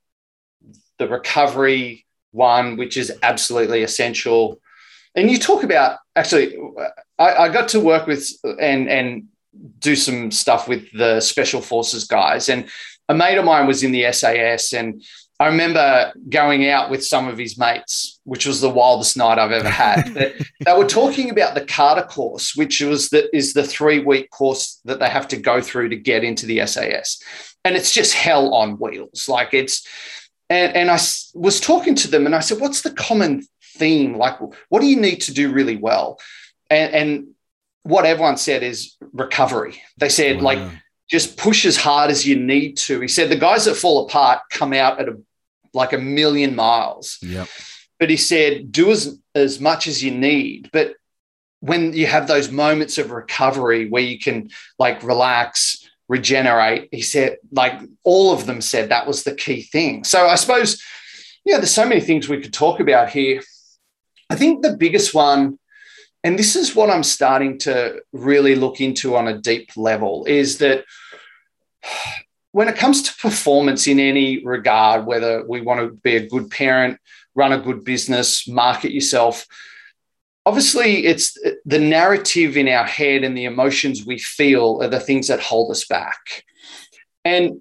[0.98, 4.61] the recovery one, which is absolutely essential
[5.14, 6.56] and you talk about actually,
[7.18, 8.28] I, I got to work with
[8.60, 9.28] and and
[9.78, 12.68] do some stuff with the special forces guys, and
[13.08, 15.02] a mate of mine was in the SAS, and
[15.38, 19.50] I remember going out with some of his mates, which was the wildest night I've
[19.50, 20.14] ever had.
[20.60, 24.80] they were talking about the Carter course, which was the is the three week course
[24.84, 27.20] that they have to go through to get into the SAS,
[27.64, 29.28] and it's just hell on wheels.
[29.28, 29.86] Like it's,
[30.48, 30.98] and and I
[31.34, 33.42] was talking to them, and I said, "What's the common
[33.74, 36.20] theme like what do you need to do really well?
[36.70, 37.26] And, and
[37.82, 39.82] what everyone said is recovery.
[39.98, 40.42] They said wow.
[40.42, 40.72] like
[41.10, 43.00] just push as hard as you need to.
[43.00, 45.18] He said the guys that fall apart come out at a
[45.74, 47.18] like a million miles.
[47.22, 47.48] Yep.
[47.98, 50.70] but he said do as as much as you need.
[50.72, 50.94] But
[51.60, 57.38] when you have those moments of recovery where you can like relax regenerate he said
[57.52, 60.04] like all of them said that was the key thing.
[60.04, 60.82] So i suppose
[61.44, 63.40] yeah there's so many things we could talk about here
[64.32, 65.58] I think the biggest one,
[66.24, 70.56] and this is what I'm starting to really look into on a deep level, is
[70.58, 70.86] that
[72.52, 76.50] when it comes to performance in any regard, whether we want to be a good
[76.50, 76.98] parent,
[77.34, 79.46] run a good business, market yourself,
[80.46, 85.28] obviously it's the narrative in our head and the emotions we feel are the things
[85.28, 86.44] that hold us back.
[87.22, 87.60] And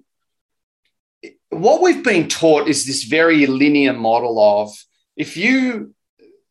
[1.50, 4.70] what we've been taught is this very linear model of
[5.18, 5.94] if you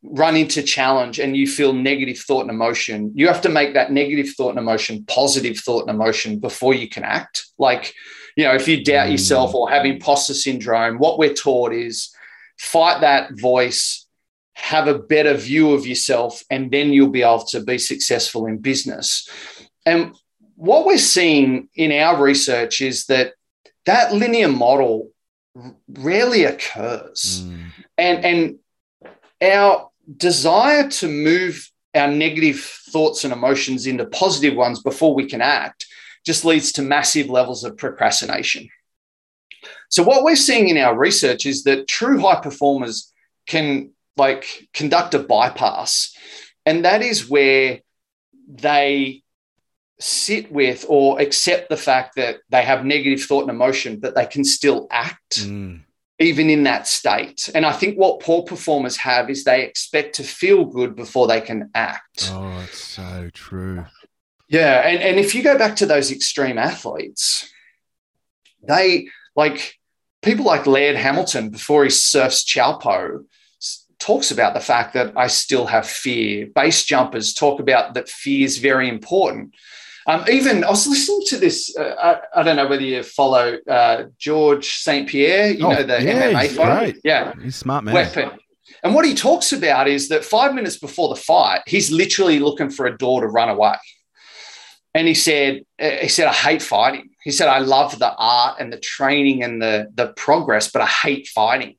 [0.03, 3.91] run into challenge and you feel negative thought and emotion, you have to make that
[3.91, 7.45] negative thought and emotion positive thought and emotion before you can act.
[7.59, 7.93] Like,
[8.35, 9.11] you know, if you doubt mm.
[9.11, 12.13] yourself or have imposter syndrome, what we're taught is
[12.57, 14.07] fight that voice,
[14.53, 18.57] have a better view of yourself, and then you'll be able to be successful in
[18.57, 19.29] business.
[19.85, 20.15] And
[20.55, 23.33] what we're seeing in our research is that
[23.85, 25.09] that linear model
[25.87, 27.43] rarely occurs.
[27.43, 27.65] Mm.
[27.97, 28.59] And, and
[29.41, 35.41] our desire to move our negative thoughts and emotions into positive ones before we can
[35.41, 35.86] act
[36.26, 38.69] just leads to massive levels of procrastination.
[39.89, 43.12] So what we're seeing in our research is that true high performers
[43.47, 46.15] can like conduct a bypass
[46.65, 47.80] and that is where
[48.47, 49.24] they
[50.00, 54.26] sit with or accept the fact that they have negative thought and emotion but they
[54.26, 55.82] can still act mm
[56.21, 57.49] even in that state.
[57.53, 61.41] And I think what poor performers have is they expect to feel good before they
[61.41, 62.29] can act.
[62.31, 63.86] Oh, it's so true.
[64.47, 64.88] Yeah.
[64.88, 67.49] And, and if you go back to those extreme athletes,
[68.67, 69.79] they like
[70.21, 73.25] people like Laird Hamilton before he surfs Teahupoo
[74.01, 76.47] talks about the fact that I still have fear.
[76.47, 79.53] Base jumpers talk about that fear is very important.
[80.07, 81.75] Um, even I was listening to this.
[81.77, 86.01] Uh, I, I, don't know whether you follow uh, Georges St-Pierre, you oh, know, the
[86.03, 86.99] yeah, MMA fighter.
[87.03, 87.33] Yeah.
[87.41, 87.93] He's smart man.
[87.93, 88.31] Weapon.
[88.83, 92.71] And what he talks about is that five minutes before the fight, he's literally looking
[92.71, 93.75] for a door to run away.
[94.93, 97.09] And he said, uh, he said, I hate fighting.
[97.23, 100.87] He said, I love the art and the training and the, the progress, but I
[100.87, 101.75] hate fighting.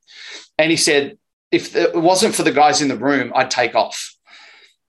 [0.57, 1.17] And he said,
[1.51, 4.15] if it wasn't for the guys in the room, I'd take off.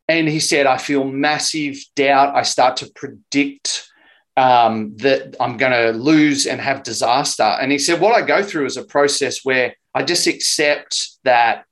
[0.09, 2.37] And he said, I feel massive doubt.
[2.37, 3.89] I start to predict
[4.37, 7.43] um, that I'm going to lose and have disaster.
[7.43, 11.65] And he said, What I go through is a process where I just accept that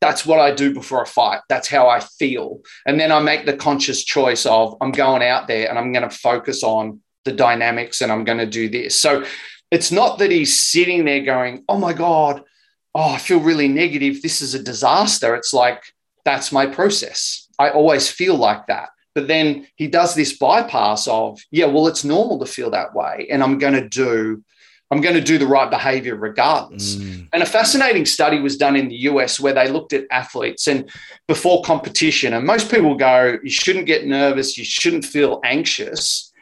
[0.00, 1.42] that's what I do before a fight.
[1.48, 2.62] That's how I feel.
[2.86, 6.08] And then I make the conscious choice of I'm going out there and I'm going
[6.08, 8.98] to focus on the dynamics and I'm going to do this.
[8.98, 9.24] So
[9.70, 12.42] it's not that he's sitting there going, Oh my God,
[12.94, 14.22] oh, I feel really negative.
[14.22, 15.36] This is a disaster.
[15.36, 15.82] It's like,
[16.24, 17.48] that's my process.
[17.58, 18.90] I always feel like that.
[19.14, 23.26] But then he does this bypass of, yeah, well, it's normal to feel that way.
[23.30, 24.42] And I'm going to do,
[24.90, 26.96] I'm going to do the right behavior regardless.
[26.96, 27.28] Mm.
[27.32, 30.90] And a fascinating study was done in the US where they looked at athletes and
[31.28, 32.32] before competition.
[32.32, 36.32] And most people go, you shouldn't get nervous, you shouldn't feel anxious.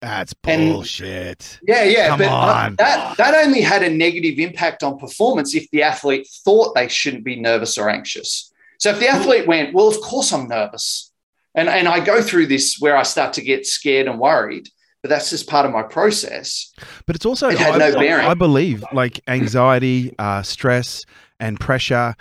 [0.00, 1.58] That's bullshit.
[1.60, 2.08] And, yeah, yeah.
[2.08, 2.74] Come but on.
[2.76, 7.24] that that only had a negative impact on performance if the athlete thought they shouldn't
[7.24, 8.52] be nervous or anxious.
[8.78, 11.12] So if the athlete went, well, of course I'm nervous.
[11.54, 14.68] And, and I go through this where I start to get scared and worried,
[15.02, 16.72] but that's just part of my process.
[17.06, 21.04] But it's also, it I, no I, believe, like anxiety, uh, stress,
[21.40, 22.14] and pressure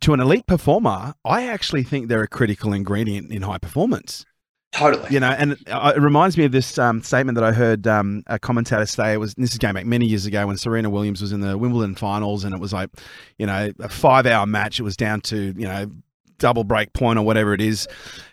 [0.00, 4.24] to an elite performer, I actually think they're a critical ingredient in high performance.
[4.72, 5.06] Totally.
[5.10, 8.38] You know, and it reminds me of this um, statement that I heard um, a
[8.38, 9.12] commentator say.
[9.12, 11.58] It was this is going back many years ago when Serena Williams was in the
[11.58, 12.88] Wimbledon finals, and it was like,
[13.36, 14.80] you know, a five-hour match.
[14.80, 15.90] It was down to you know
[16.38, 17.86] double break point or whatever it is,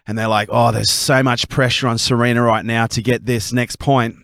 [0.07, 3.51] and they're like, oh, there's so much pressure on Serena right now to get this
[3.51, 4.15] next point.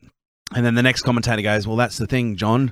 [0.56, 2.71] And then the next commentator goes, well, that's the thing, John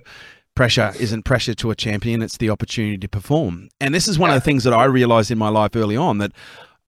[0.55, 4.29] pressure isn't pressure to a champion it's the opportunity to perform and this is one
[4.29, 6.31] of the things that i realized in my life early on that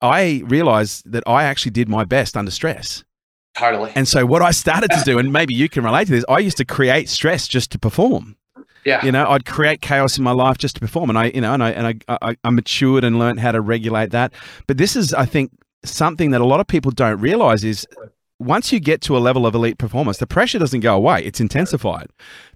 [0.06, 3.04] I realized that I actually did my best under stress.
[3.58, 3.92] Totally.
[3.96, 6.40] And so what I started to do, and maybe you can relate to this, I
[6.40, 8.36] used to create stress just to perform.
[8.86, 9.04] Yeah.
[9.04, 11.10] You know, I'd create chaos in my life just to perform.
[11.10, 13.62] And I, you know, and I and I, I, I matured and learned how to
[13.62, 14.34] regulate that.
[14.68, 15.52] But this is, I think,
[15.84, 17.88] something that a lot of people don't realize is
[18.40, 21.40] once you get to a level of elite performance, the pressure doesn't go away, it's
[21.40, 22.08] intensified.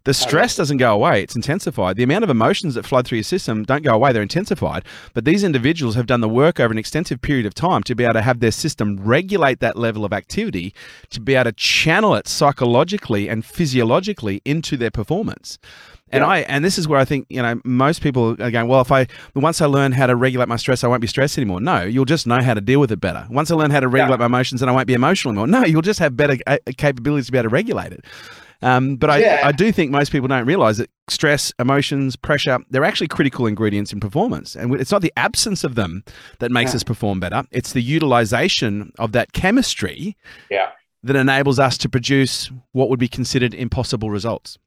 [0.04, 1.96] The stress doesn't go away, it's intensified.
[1.96, 4.84] The amount of emotions that flood through your system don't go away, they're intensified.
[5.14, 8.04] But these individuals have done the work over an extensive period of time to be
[8.04, 10.74] able to have their system regulate that level of activity,
[11.12, 15.60] to be able to channel it psychologically and physiologically into their performance.
[16.12, 16.28] And yeah.
[16.28, 18.68] I and this is where I think you know most people are going.
[18.68, 21.38] Well, if I once I learn how to regulate my stress, I won't be stressed
[21.38, 21.62] anymore.
[21.62, 23.28] No, you'll just know how to deal with it better.
[23.30, 24.20] Once I learn how to regulate yeah.
[24.20, 25.48] my emotions, then I won't be emotional anymore.
[25.48, 28.06] No, you'll just have better uh, capabilities to be able to regulate it.
[28.62, 29.42] Um, but I, yeah.
[29.44, 33.94] I do think most people don't realize that stress, emotions, pressure, they're actually critical ingredients
[33.94, 34.56] in performance.
[34.56, 36.04] And it's not the absence of them
[36.40, 36.78] that makes yeah.
[36.78, 40.18] us perform better, it's the utilization of that chemistry
[40.50, 40.72] yeah.
[41.04, 44.58] that enables us to produce what would be considered impossible results.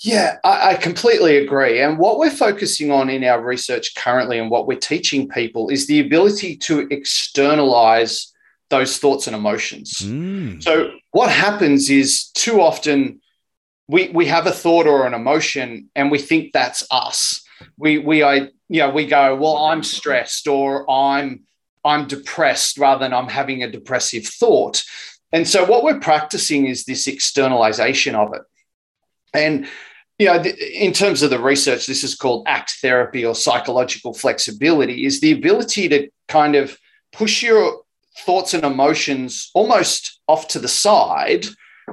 [0.00, 1.80] Yeah, I, I, completely agree.
[1.80, 5.86] And what we're focusing on in our research currently and what we're teaching people is
[5.86, 8.30] the ability to externalize
[8.68, 10.02] those thoughts and emotions.
[10.02, 10.62] Mm.
[10.62, 13.20] So, what happens is too often
[13.88, 17.42] we we have a thought or an emotion and we think that's us.
[17.78, 21.44] We we I you know we go well I'm stressed or I'm
[21.84, 24.82] I'm depressed rather than I'm having a depressive thought.
[25.32, 28.42] And so what we're practicing is this externalization of it.
[29.34, 29.66] And
[30.18, 35.04] you know, in terms of the research, this is called ACT therapy or psychological flexibility,
[35.04, 36.78] is the ability to kind of
[37.12, 37.82] push your
[38.20, 41.44] thoughts and emotions almost off to the side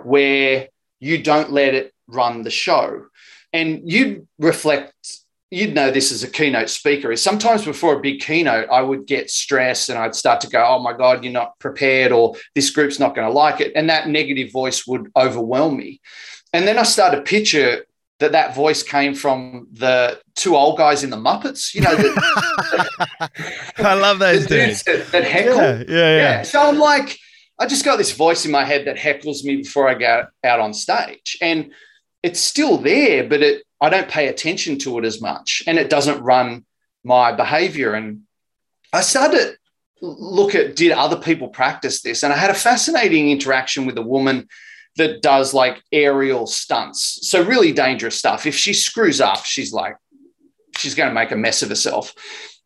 [0.04, 0.70] where
[1.00, 3.06] you don't let it run the show.
[3.52, 4.94] And you'd reflect,
[5.52, 9.06] you'd know this as a keynote speaker, is sometimes before a big keynote, I would
[9.06, 12.70] get stressed and I'd start to go, oh my God, you're not prepared, or this
[12.70, 13.74] group's not going to like it.
[13.76, 16.00] And that negative voice would overwhelm me.
[16.54, 17.86] And then I started to picture
[18.20, 21.74] that that voice came from the two old guys in the Muppets.
[21.74, 23.30] You know, the,
[23.80, 25.58] I love those dudes that, that heckle.
[25.58, 26.42] Yeah, yeah, yeah, yeah.
[26.44, 27.18] So I'm like,
[27.60, 30.60] I just got this voice in my head that heckles me before I go out
[30.60, 31.72] on stage, and
[32.22, 35.90] it's still there, but it I don't pay attention to it as much, and it
[35.90, 36.66] doesn't run
[37.04, 37.94] my behavior.
[37.94, 38.22] And
[38.94, 39.58] I started to
[40.02, 44.02] look at did other people practice this, and I had a fascinating interaction with a
[44.02, 44.48] woman
[44.98, 47.28] that does like aerial stunts.
[47.30, 48.46] So really dangerous stuff.
[48.46, 49.96] If she screws up, she's like,
[50.78, 52.14] she's going to make a mess of herself.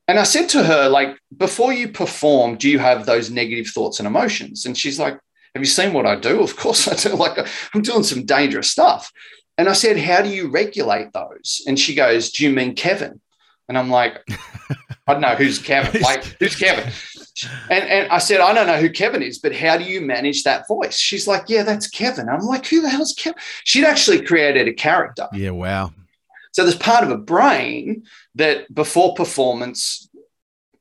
[0.08, 4.00] And I said to her, like, before you perform, do you have those negative thoughts
[4.00, 4.66] and emotions?
[4.66, 5.20] And she's like,
[5.54, 6.42] have you seen what I do?
[6.42, 7.16] Of course I do.
[7.18, 7.38] Like,
[7.74, 9.12] I'm doing some dangerous stuff.
[9.58, 11.64] And I said, how do you regulate those?
[11.68, 13.20] And she goes, do you mean Kevin?
[13.68, 14.24] And I'm like,
[15.08, 16.02] I don't know who's Kevin.
[16.08, 16.92] Like, who's Kevin?
[17.70, 20.44] And, and I said, I don't know who Kevin is, but how do you manage
[20.44, 20.98] that voice?
[20.98, 22.30] She's like, Yeah, that's Kevin.
[22.30, 23.40] I'm like, Who the hell's Kevin?
[23.64, 25.28] She'd actually created a character.
[25.34, 25.94] Yeah, wow.
[26.52, 28.04] So there's part of a brain
[28.36, 30.10] that before performance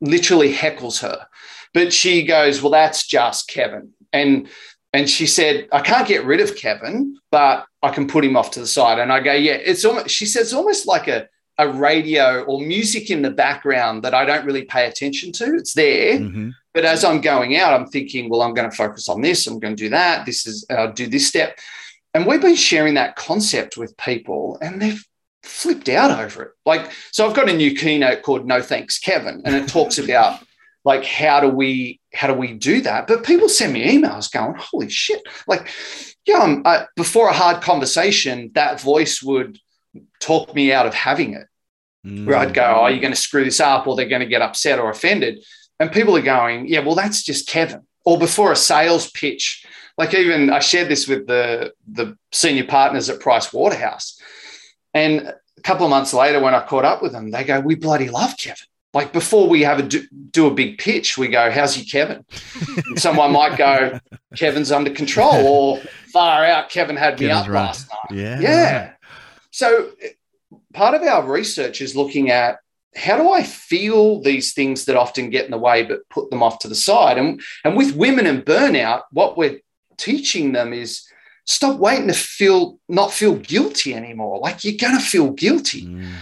[0.00, 1.26] literally heckles her.
[1.74, 3.92] But she goes, Well, that's just Kevin.
[4.12, 4.48] And
[4.92, 8.52] and she said, I can't get rid of Kevin, but I can put him off
[8.52, 8.98] to the side.
[8.98, 11.28] And I go, Yeah, it's almost she says almost like a
[11.58, 15.54] a radio or music in the background that I don't really pay attention to.
[15.54, 16.18] It's there.
[16.18, 16.50] Mm-hmm.
[16.74, 19.46] But as I'm going out, I'm thinking, well, I'm going to focus on this.
[19.46, 20.26] I'm going to do that.
[20.26, 21.58] This is, I'll do this step.
[22.12, 25.02] And we've been sharing that concept with people and they've
[25.42, 26.50] flipped out over it.
[26.66, 29.42] Like, so I've got a new keynote called No Thanks, Kevin.
[29.44, 30.40] And it talks about
[30.84, 33.06] like, how do we, how do we do that?
[33.06, 35.22] But people send me emails going, holy shit.
[35.48, 35.70] Like,
[36.26, 39.58] yeah, uh, before a hard conversation, that voice would
[40.20, 41.46] talk me out of having it.
[42.06, 42.26] Mm.
[42.26, 44.42] Where I'd go, oh, you're going to screw this up, or they're going to get
[44.42, 45.44] upset or offended.
[45.80, 47.82] And people are going, yeah, well, that's just Kevin.
[48.04, 49.66] Or before a sales pitch,
[49.98, 54.20] like even I shared this with the the senior partners at Price Waterhouse,
[54.94, 57.74] and a couple of months later, when I caught up with them, they go, we
[57.74, 58.66] bloody love Kevin.
[58.94, 62.24] Like before we have a do, do a big pitch, we go, how's your Kevin?
[62.96, 63.98] someone might go,
[64.36, 65.80] Kevin's under control, or
[66.12, 67.66] far out, Kevin had me up right.
[67.66, 68.18] last night.
[68.18, 68.40] Yeah.
[68.40, 68.92] Yeah.
[69.56, 69.92] So
[70.74, 72.58] part of our research is looking at
[72.94, 76.42] how do I feel these things that often get in the way, but put them
[76.42, 77.16] off to the side?
[77.16, 79.60] And, and with women and burnout, what we're
[79.96, 81.08] teaching them is
[81.46, 84.40] stop waiting to feel not feel guilty anymore.
[84.40, 86.12] Like you're going to feel guilty, mm.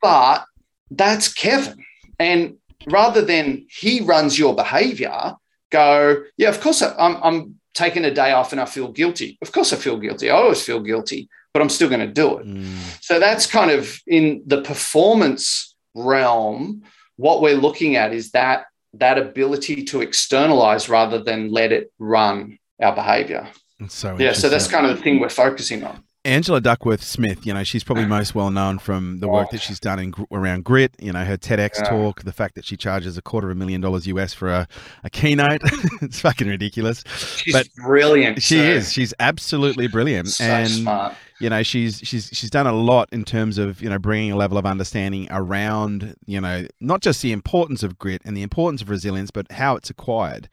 [0.00, 0.44] but
[0.88, 1.84] that's Kevin.
[2.20, 5.34] And rather than he runs your behavior,
[5.72, 9.36] go, yeah, of course I'm, I'm taking a day off and I feel guilty.
[9.42, 10.30] Of course I feel guilty.
[10.30, 12.46] I always feel guilty but I'm still going to do it.
[12.46, 12.76] Mm.
[13.00, 16.82] So that's kind of in the performance realm.
[17.16, 22.58] What we're looking at is that that ability to externalize rather than let it run
[22.82, 23.48] our behavior.
[23.88, 26.02] so yeah, so that's kind of the thing we're focusing on.
[26.26, 29.78] Angela Duckworth Smith, you know, she's probably most well known from the work that she's
[29.78, 30.94] done in around grit.
[30.98, 31.90] You know, her TEDx yeah.
[31.90, 34.66] talk, the fact that she charges a quarter of a million dollars US for a,
[35.04, 35.60] a keynote.
[36.02, 37.04] it's fucking ridiculous.
[37.36, 38.42] She's but brilliant.
[38.42, 38.62] She so.
[38.62, 38.92] is.
[38.92, 40.28] She's absolutely brilliant.
[40.28, 41.14] So and smart.
[41.40, 44.36] You know, she's she's she's done a lot in terms of you know bringing a
[44.36, 48.82] level of understanding around you know not just the importance of grit and the importance
[48.82, 50.48] of resilience, but how it's acquired.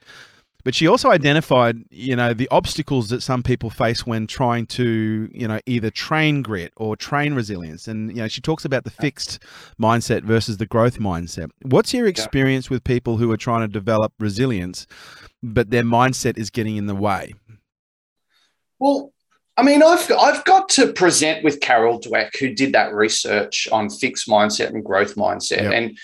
[0.63, 5.29] But she also identified, you know, the obstacles that some people face when trying to,
[5.33, 7.87] you know, either train grit or train resilience.
[7.87, 9.39] And, you know, she talks about the fixed
[9.79, 11.49] mindset versus the growth mindset.
[11.63, 14.85] What's your experience with people who are trying to develop resilience,
[15.41, 17.33] but their mindset is getting in the way?
[18.77, 19.13] Well,
[19.57, 23.89] I mean, I've I've got to present with Carol Dweck, who did that research on
[23.89, 25.73] fixed mindset and growth mindset, yep.
[25.73, 25.97] and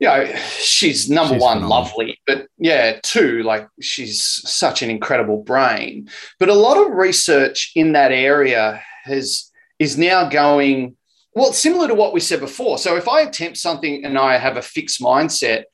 [0.00, 1.68] you know, she's number she's one, phenomenal.
[1.68, 6.08] lovely, but yeah, two, like she's such an incredible brain.
[6.38, 10.96] But a lot of research in that area has is now going
[11.34, 12.78] well, similar to what we said before.
[12.78, 15.64] So if I attempt something and I have a fixed mindset,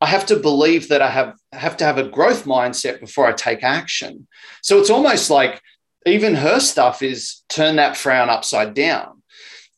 [0.00, 3.32] I have to believe that I have have to have a growth mindset before I
[3.32, 4.26] take action.
[4.62, 5.60] So it's almost like
[6.06, 9.22] even her stuff is turn that frown upside down.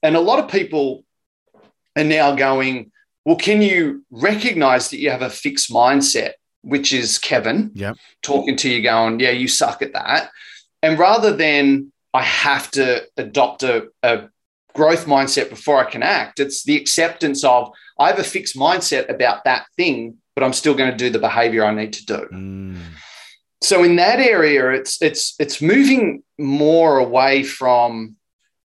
[0.03, 1.05] And a lot of people
[1.97, 2.93] are now going,
[3.25, 7.97] well, can you recognize that you have a fixed mindset, which is Kevin yep.
[8.23, 10.31] talking to you, going, yeah, you suck at that.
[10.83, 14.29] And rather than I have to adopt a, a
[14.75, 19.09] growth mindset before I can act, it's the acceptance of I have a fixed mindset
[19.09, 22.29] about that thing, but I'm still going to do the behavior I need to do.
[22.33, 22.77] Mm
[23.61, 28.17] so in that area it's it's it's moving more away from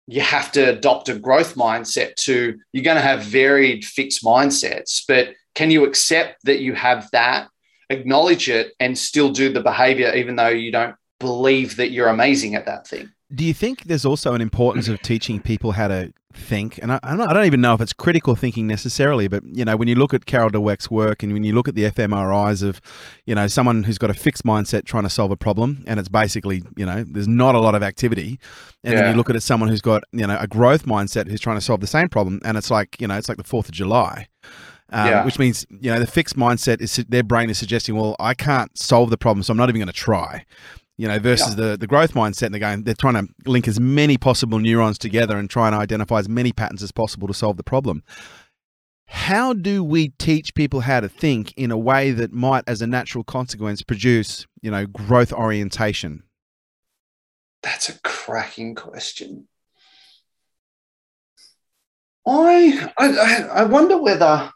[0.06, 5.02] you have to adopt a growth mindset to you're going to have varied fixed mindsets.
[5.06, 7.48] But can you accept that you have that
[7.90, 12.54] acknowledge it and still do the behavior even though you don't believe that you're amazing
[12.54, 13.10] at that thing?
[13.34, 16.78] Do you think there's also an importance of teaching people how to think?
[16.78, 19.88] And I, I, don't, even know if it's critical thinking necessarily, but you know, when
[19.88, 22.80] you look at Carol Dweck's work and when you look at the fMRIs of,
[23.26, 26.08] you know, someone who's got a fixed mindset trying to solve a problem, and it's
[26.08, 28.38] basically, you know, there's not a lot of activity,
[28.84, 29.02] and yeah.
[29.02, 31.56] then you look at it, someone who's got, you know, a growth mindset who's trying
[31.56, 33.74] to solve the same problem, and it's like, you know, it's like the Fourth of
[33.74, 34.28] July.
[34.94, 35.24] Um, yeah.
[35.24, 38.76] Which means, you know, the fixed mindset is their brain is suggesting, well, I can't
[38.76, 40.44] solve the problem, so I'm not even going to try
[40.96, 41.66] you know, versus yeah.
[41.66, 42.46] the, the growth mindset.
[42.46, 45.76] And they're going, they're trying to link as many possible neurons together and try and
[45.76, 48.02] identify as many patterns as possible to solve the problem.
[49.06, 52.86] How do we teach people how to think in a way that might, as a
[52.86, 56.22] natural consequence, produce, you know, growth orientation?
[57.62, 59.48] That's a cracking question.
[62.26, 64.50] I, I, I wonder whether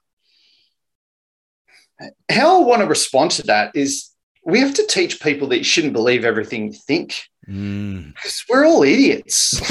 [2.31, 4.11] how I want to respond to that is
[4.47, 8.15] we have to teach people that you shouldn't believe everything you think mm.
[8.49, 9.59] we're all idiots.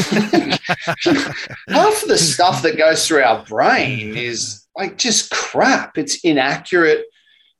[1.69, 5.97] Half of the stuff that goes through our brain is like just crap.
[5.97, 7.05] It's inaccurate,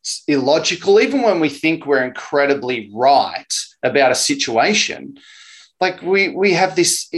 [0.01, 0.99] it's illogical.
[0.99, 5.17] Even when we think we're incredibly right about a situation,
[5.79, 7.09] like we we have this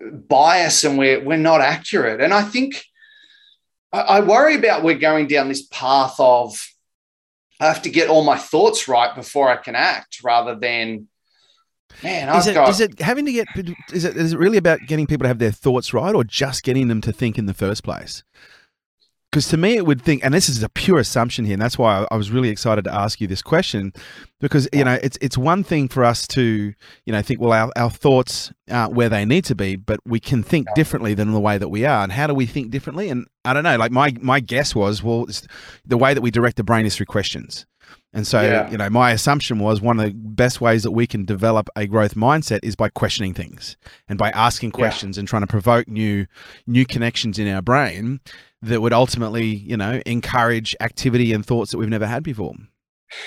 [0.00, 2.20] bias and we're we're not accurate.
[2.20, 2.84] And I think
[3.92, 6.56] I, I worry about we're going down this path of
[7.62, 11.06] I have to get all my thoughts right before I can act rather than
[12.02, 12.68] man, I've is it, got...
[12.70, 13.46] is it having to get
[13.92, 16.64] is it is it really about getting people to have their thoughts right or just
[16.64, 18.24] getting them to think in the first place?
[19.32, 21.78] Because to me it would think and this is a pure assumption here and that's
[21.78, 23.92] why I was really excited to ask you this question
[24.38, 26.74] because you know it's it's one thing for us to
[27.06, 30.20] you know think well our, our thoughts aren't where they need to be but we
[30.20, 33.08] can think differently than the way that we are and how do we think differently?
[33.08, 35.26] And I don't know like my my guess was well
[35.84, 37.66] the way that we direct the brain is through questions.
[38.14, 38.70] And so, yeah.
[38.70, 41.86] you know, my assumption was one of the best ways that we can develop a
[41.86, 43.76] growth mindset is by questioning things
[44.06, 45.20] and by asking questions yeah.
[45.20, 46.26] and trying to provoke new
[46.66, 48.20] new connections in our brain
[48.62, 52.54] that would ultimately, you know, encourage activity and thoughts that we've never had before.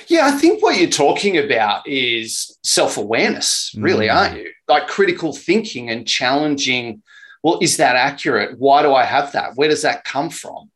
[0.08, 4.16] Yeah, I think what you're talking about is self awareness, really, mm.
[4.16, 4.52] aren't you?
[4.68, 7.04] Like critical thinking and challenging.
[7.44, 8.58] Well, is that accurate?
[8.58, 9.52] Why do I have that?
[9.56, 10.72] Where does that come from?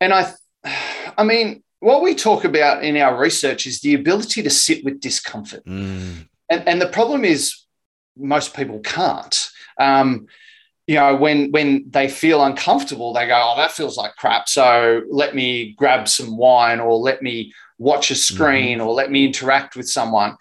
[0.00, 0.32] And I,
[1.18, 5.00] I mean, what we talk about in our research is the ability to sit with
[5.00, 5.64] discomfort.
[5.66, 6.28] Mm.
[6.48, 7.64] And, and the problem is
[8.16, 9.50] most people can't.
[9.78, 10.26] Um,
[10.86, 15.02] you know, when when they feel uncomfortable, they go, "Oh, that feels like crap." So
[15.10, 18.86] let me grab some wine, or let me watch a screen, mm-hmm.
[18.86, 20.36] or let me interact with someone.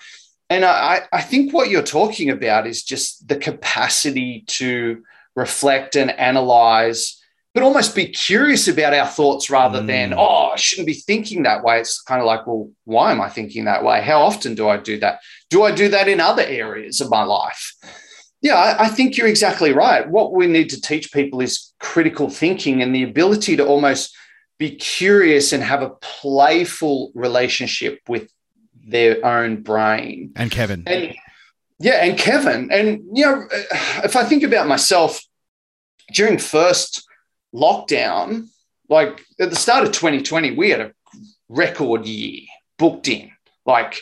[0.49, 5.01] And I, I think what you're talking about is just the capacity to
[5.35, 7.19] reflect and analyze,
[7.53, 9.87] but almost be curious about our thoughts rather mm.
[9.87, 11.79] than, oh, I shouldn't be thinking that way.
[11.79, 14.01] It's kind of like, well, why am I thinking that way?
[14.01, 15.19] How often do I do that?
[15.49, 17.73] Do I do that in other areas of my life?
[18.45, 20.07] Yeah, I, I think you're exactly right.
[20.07, 24.15] What we need to teach people is critical thinking and the ability to almost
[24.59, 28.31] be curious and have a playful relationship with
[28.87, 30.31] their own brain.
[30.35, 30.83] And Kevin.
[30.85, 31.15] And
[31.79, 32.71] yeah, and Kevin.
[32.71, 33.47] And you know,
[34.03, 35.19] if I think about myself
[36.13, 37.03] during first
[37.51, 38.49] lockdown,
[38.89, 40.93] like at the start of 2020, we had a
[41.49, 42.41] record year
[42.77, 43.31] booked in.
[43.65, 43.99] Like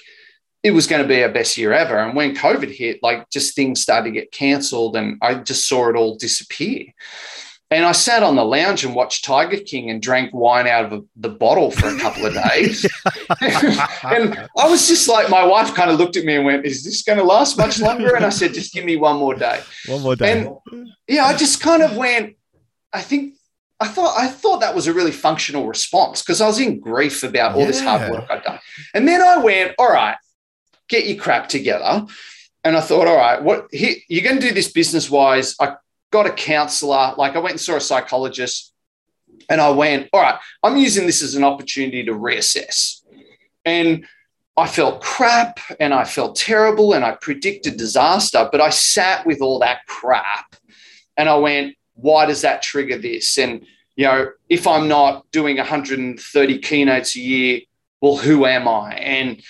[0.64, 1.98] it was going to be our best year ever.
[1.98, 5.90] And when COVID hit, like just things started to get cancelled and I just saw
[5.90, 6.86] it all disappear.
[7.70, 10.94] And I sat on the lounge and watched Tiger King and drank wine out of
[10.94, 12.86] a, the bottle for a couple of days.
[13.42, 16.84] and I was just like, my wife kind of looked at me and went, Is
[16.84, 18.16] this going to last much longer?
[18.16, 19.62] And I said, Just give me one more day.
[19.88, 20.44] One more day.
[20.44, 22.36] And yeah, I just kind of went,
[22.94, 23.34] I think
[23.80, 27.24] I thought I thought that was a really functional response because I was in grief
[27.24, 27.68] about all yeah.
[27.68, 28.60] this hard work I'd done.
[28.94, 30.16] And then I went, all right,
[30.90, 32.06] get your crap together.
[32.64, 35.56] And I thought, all right, what you're going to do this business wise.
[35.60, 35.76] I
[36.12, 38.74] got a counselor, like I went and saw a psychologist,
[39.50, 43.02] and I went, all right, I'm using this as an opportunity to reassess.
[43.66, 44.06] And
[44.56, 49.42] I felt crap and I felt terrible and I predicted disaster, but I sat with
[49.42, 50.56] all that crap
[51.18, 53.38] and I went, why does that trigger this?
[53.38, 53.66] And,
[53.96, 57.62] you know, if I'm not doing 130 keynotes a year,
[58.00, 58.94] well, who am I?
[58.94, 59.42] And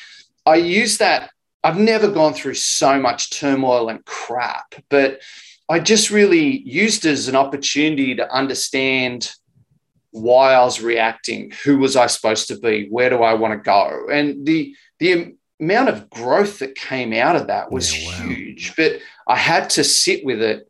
[0.45, 1.29] I use that.
[1.63, 5.21] I've never gone through so much turmoil and crap, but
[5.69, 9.31] I just really used it as an opportunity to understand
[10.11, 13.57] why I was reacting, who was I supposed to be, where do I want to
[13.57, 18.27] go, and the the amount of growth that came out of that was yeah, wow.
[18.27, 18.75] huge.
[18.75, 20.69] But I had to sit with it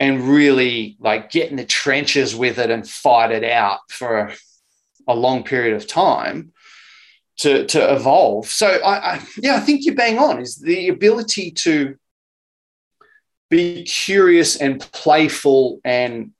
[0.00, 4.34] and really like get in the trenches with it and fight it out for a,
[5.08, 6.52] a long period of time
[7.38, 8.46] to to evolve.
[8.46, 11.96] So I, I yeah, I think you bang on is the ability to
[13.50, 16.32] be curious and playful and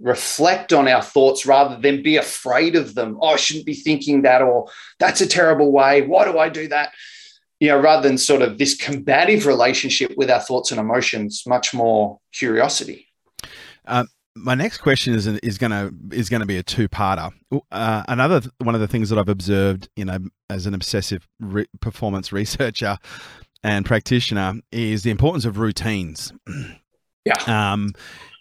[0.00, 3.18] reflect on our thoughts rather than be afraid of them.
[3.20, 4.68] Oh, I shouldn't be thinking that, or
[4.98, 6.02] that's a terrible way.
[6.02, 6.92] Why do I do that?
[7.60, 11.74] You know, rather than sort of this combative relationship with our thoughts and emotions, much
[11.74, 13.08] more curiosity.
[13.84, 14.06] Um,
[14.38, 17.32] my next question is is going to is going to be a two parter.
[17.70, 20.18] Uh, another one of the things that I've observed, you know,
[20.48, 22.98] as an obsessive re- performance researcher
[23.62, 26.32] and practitioner, is the importance of routines.
[27.24, 27.72] Yeah.
[27.72, 27.92] Um,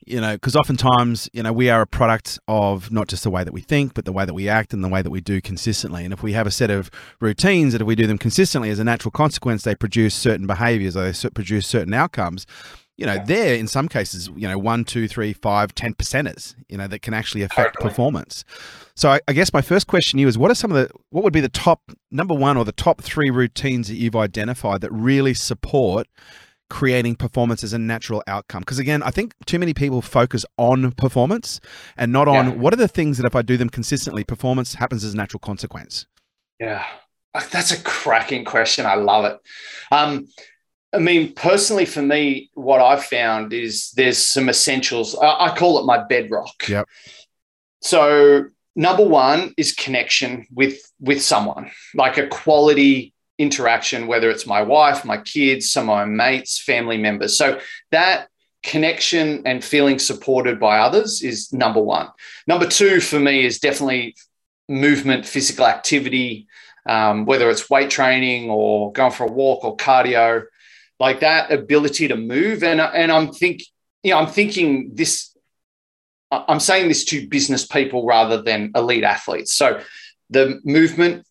[0.05, 3.43] you know, because oftentimes, you know, we are a product of not just the way
[3.43, 5.41] that we think, but the way that we act and the way that we do
[5.41, 6.05] consistently.
[6.05, 6.89] And if we have a set of
[7.19, 10.95] routines that if we do them consistently, as a natural consequence, they produce certain behaviors
[10.95, 12.45] or they produce certain outcomes
[12.97, 16.77] you know, they're in some cases, you know, one, two, three, five, ten percenters, you
[16.77, 17.89] know, that can actually affect totally.
[17.89, 18.43] performance.
[18.95, 20.89] So I, I, guess my first question to you is what are some of the
[21.11, 24.81] what would be the top number one or the top three routines that you've identified
[24.81, 26.07] that really support
[26.69, 28.61] creating performance as a natural outcome?
[28.61, 31.61] Because again, I think too many people focus on performance
[31.95, 32.55] and not on yeah.
[32.55, 35.39] what are the things that if I do them consistently, performance happens as a natural
[35.39, 36.07] consequence.
[36.59, 36.83] Yeah.
[37.51, 38.87] That's a cracking question.
[38.87, 39.39] I love it.
[39.91, 40.27] Um,
[40.93, 45.15] I mean, personally, for me, what I've found is there's some essentials.
[45.15, 46.67] I, I call it my bedrock.
[46.67, 46.87] Yep.
[47.81, 54.61] So number one is connection with with someone, like a quality interaction, whether it's my
[54.61, 57.37] wife, my kids, some of my mates, family members.
[57.37, 57.59] So
[57.91, 58.29] that
[58.63, 62.09] connection and feeling supported by others is number one.
[62.47, 64.15] Number two for me is definitely
[64.67, 66.47] movement, physical activity,
[66.87, 70.43] um, whether it's weight training or going for a walk or cardio
[70.99, 72.63] like that ability to move.
[72.63, 73.61] And, and I'm think,
[74.03, 75.35] you know, I'm thinking this,
[76.31, 79.53] I'm saying this to business people rather than elite athletes.
[79.53, 79.81] So
[80.29, 81.25] the movement,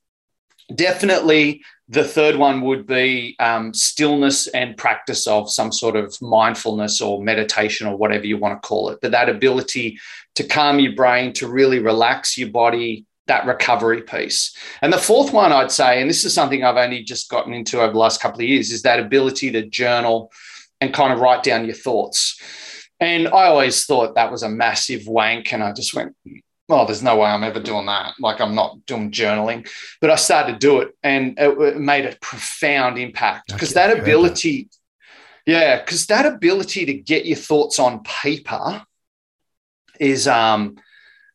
[0.75, 7.01] definitely the third one would be um, stillness and practice of some sort of mindfulness
[7.01, 8.99] or meditation or whatever you want to call it.
[9.01, 9.99] But that ability
[10.35, 14.57] to calm your brain, to really relax your body, that recovery piece.
[14.83, 17.81] And the fourth one I'd say, and this is something I've only just gotten into
[17.81, 20.31] over the last couple of years, is that ability to journal
[20.81, 22.41] and kind of write down your thoughts.
[23.01, 25.53] And I always thought that was a massive wank.
[25.53, 26.15] And I just went,
[26.69, 28.15] oh, there's no way I'm ever doing that.
[28.19, 29.69] Like I'm not doing journaling.
[30.01, 34.69] But I started to do it and it, made a profound impact because that ability,
[35.47, 35.53] that.
[35.53, 38.85] yeah, because that ability to get your thoughts on paper
[39.99, 40.77] is um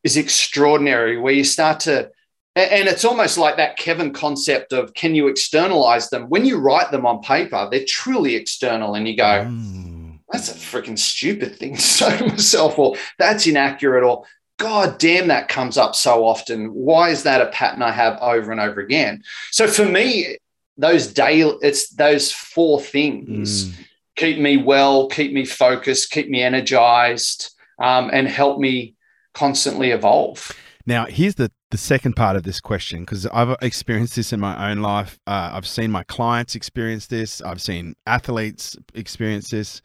[0.03, 2.11] is extraordinary where you start to
[2.55, 6.25] and it's almost like that Kevin concept of can you externalize them?
[6.27, 10.19] When you write them on paper, they're truly external, and you go, mm.
[10.29, 14.25] that's a freaking stupid thing to say to myself, or that's inaccurate, or
[14.57, 16.73] God damn, that comes up so often.
[16.73, 19.23] Why is that a pattern I have over and over again?
[19.51, 20.37] So for me,
[20.77, 23.73] those daily, it's those four things mm.
[24.17, 28.95] keep me well, keep me focused, keep me energized, um, and help me
[29.33, 30.51] constantly evolve.
[30.85, 34.71] Now, here's the, the second part of this question because I've experienced this in my
[34.71, 35.19] own life.
[35.27, 37.41] Uh, I've seen my clients experience this.
[37.41, 39.81] I've seen athletes experience this,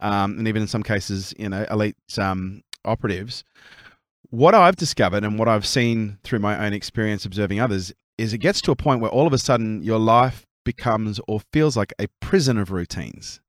[0.00, 3.44] um, and even in some cases, you know, elite um, operatives.
[4.30, 8.38] What I've discovered and what I've seen through my own experience observing others is it
[8.38, 11.94] gets to a point where all of a sudden your life becomes or feels like
[11.98, 13.40] a prison of routines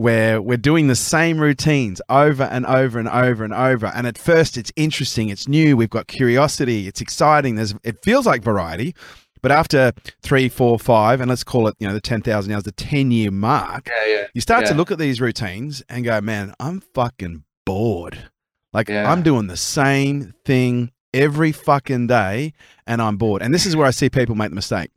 [0.00, 3.86] where we're doing the same routines over and over and over and over.
[3.86, 7.56] And at first, it's interesting, it's new, we've got curiosity, it's exciting.
[7.56, 8.94] There's, it feels like variety.
[9.42, 9.92] But after
[10.22, 13.30] three, four, five, and let's call it, you know, the 10,000 hours, the 10 year
[13.30, 14.26] mark, yeah, yeah.
[14.32, 14.70] you start yeah.
[14.70, 18.30] to look at these routines and go, man, I'm fucking bored.
[18.72, 18.88] Like.
[18.90, 22.54] I'm doing the same thing every fucking day
[22.86, 23.42] and I'm bored.
[23.42, 24.90] And this is where I see people make the mistake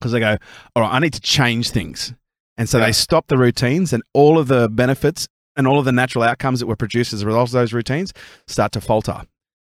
[0.00, 0.36] because they go,
[0.74, 2.12] all right, I need to change things.
[2.56, 2.86] And so yeah.
[2.86, 6.60] they stop the routines and all of the benefits and all of the natural outcomes
[6.60, 8.12] that were produced as a result of those routines
[8.46, 9.22] start to falter.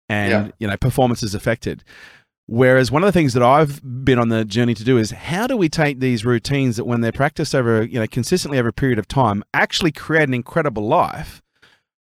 [0.10, 0.52] And, yeah.
[0.60, 1.84] you know, performance is affected.
[2.46, 5.48] Whereas one of the things that I've been on the journey to do is how
[5.48, 8.74] do we take these routines that when they're practiced over, you know, consistently over a
[8.74, 11.42] period of time, actually create an incredible life,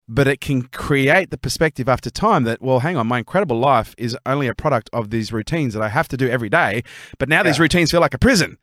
[0.07, 3.93] but it can create the perspective after time that, well, hang on, my incredible life
[3.99, 6.83] is only a product of these routines that I have to do every day.
[7.19, 7.43] But now yeah.
[7.43, 8.57] these routines feel like a prison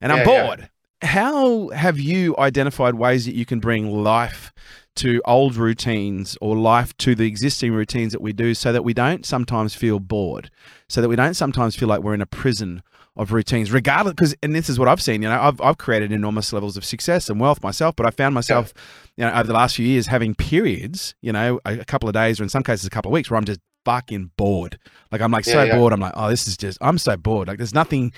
[0.00, 0.70] and I'm bored.
[1.02, 4.52] How have you identified ways that you can bring life
[4.96, 8.92] to old routines or life to the existing routines that we do so that we
[8.92, 10.50] don't sometimes feel bored,
[10.88, 12.82] so that we don't sometimes feel like we're in a prison
[13.16, 14.14] of routines, regardless.
[14.14, 16.84] Because, and this is what I've seen, you know, I've, I've created enormous levels of
[16.84, 18.74] success and wealth myself, but I found myself,
[19.16, 22.12] you know, over the last few years having periods, you know, a, a couple of
[22.12, 24.78] days or in some cases a couple of weeks where I'm just fucking bored.
[25.10, 25.76] Like, I'm like yeah, so yeah.
[25.76, 25.92] bored.
[25.92, 27.48] I'm like, oh, this is just, I'm so bored.
[27.48, 28.12] Like, there's nothing.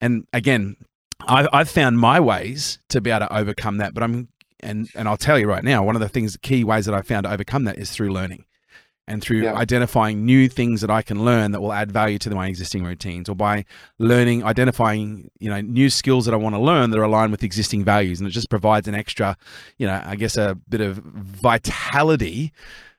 [0.00, 0.76] And again,
[1.26, 4.28] I've, I've found my ways to be able to overcome that, but I'm
[4.60, 7.02] and and I'll tell you right now, one of the things, key ways that I
[7.02, 8.44] found to overcome that is through learning
[9.06, 9.54] and through yeah.
[9.54, 13.28] identifying new things that I can learn that will add value to my existing routines,
[13.28, 13.64] or by
[13.98, 17.42] learning, identifying, you know, new skills that I want to learn that are aligned with
[17.42, 19.36] existing values, and it just provides an extra,
[19.78, 22.52] you know, I guess a bit of vitality.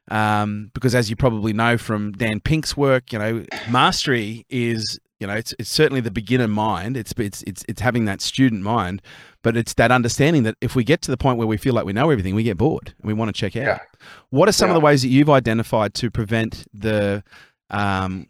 [0.09, 5.27] Um, because as you probably know from Dan Pink's work, you know, mastery is you
[5.27, 9.01] know it's it's certainly the beginner mind it's it's it's it's having that student mind
[9.43, 11.85] but it's that understanding that if we get to the point where we feel like
[11.85, 13.79] we know everything we get bored and we want to check out yeah.
[14.29, 14.75] what are some yeah.
[14.75, 17.23] of the ways that you've identified to prevent the
[17.69, 18.27] um,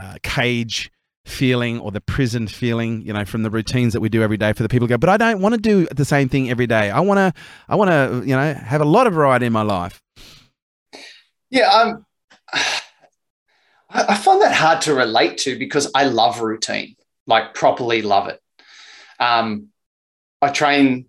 [0.00, 0.90] uh, cage
[1.24, 4.52] feeling or the prison feeling you know from the routines that we do every day
[4.52, 6.66] for the people who go but i don't want to do the same thing every
[6.66, 9.52] day i want to i want to you know have a lot of variety in
[9.52, 10.00] my life
[11.50, 12.06] yeah um
[13.90, 18.40] I find that hard to relate to because I love routine, like properly love it.
[19.18, 19.68] Um,
[20.42, 21.06] I train,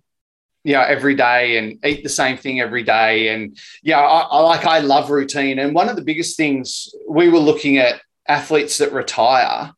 [0.63, 4.39] you know, every day and eat the same thing every day, and yeah, I, I
[4.41, 5.59] like I love routine.
[5.59, 9.73] And one of the biggest things we were looking at athletes that retire,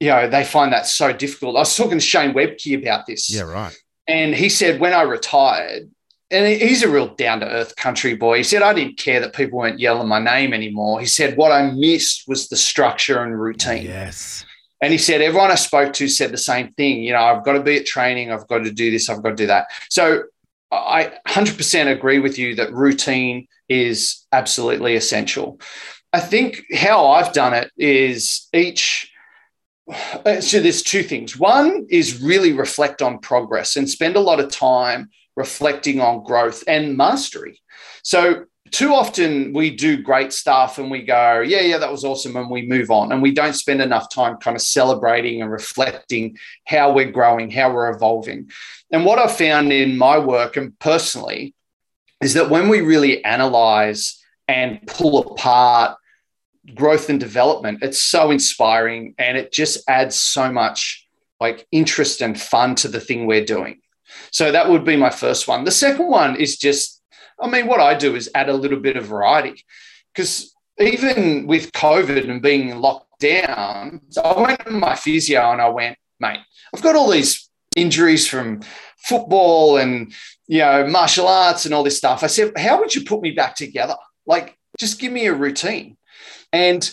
[0.00, 1.56] you know, they find that so difficult.
[1.56, 3.32] I was talking to Shane Webcke about this.
[3.32, 3.76] Yeah, right.
[4.08, 5.90] And he said when I retired,
[6.30, 8.38] and he's a real down to earth country boy.
[8.38, 11.00] He said, I didn't care that people weren't yelling my name anymore.
[11.00, 13.84] He said, what I missed was the structure and routine.
[13.84, 14.44] Yes.
[14.80, 17.02] And he said, everyone I spoke to said the same thing.
[17.02, 18.30] You know, I've got to be at training.
[18.30, 19.10] I've got to do this.
[19.10, 19.66] I've got to do that.
[19.90, 20.22] So
[20.70, 25.60] I 100% agree with you that routine is absolutely essential.
[26.12, 29.12] I think how I've done it is each.
[30.24, 31.36] Uh, so there's two things.
[31.36, 35.10] One is really reflect on progress and spend a lot of time
[35.40, 37.60] reflecting on growth and mastery.
[38.02, 42.36] So, too often we do great stuff and we go, yeah, yeah, that was awesome,
[42.36, 43.10] and we move on.
[43.10, 47.72] And we don't spend enough time kind of celebrating and reflecting how we're growing, how
[47.72, 48.50] we're evolving.
[48.92, 51.54] And what I've found in my work and personally
[52.20, 55.96] is that when we really analyze and pull apart
[56.74, 61.06] growth and development, it's so inspiring and it just adds so much
[61.40, 63.80] like interest and fun to the thing we're doing.
[64.32, 65.64] So that would be my first one.
[65.64, 67.02] The second one is just,
[67.40, 69.64] I mean, what I do is add a little bit of variety
[70.14, 75.60] because even with COVID and being locked down, so I went to my physio and
[75.60, 76.40] I went, mate,
[76.74, 78.60] I've got all these injuries from
[78.98, 80.12] football and
[80.46, 82.22] you know martial arts and all this stuff.
[82.22, 83.96] I said, how would you put me back together?
[84.26, 85.96] Like, just give me a routine.
[86.52, 86.90] And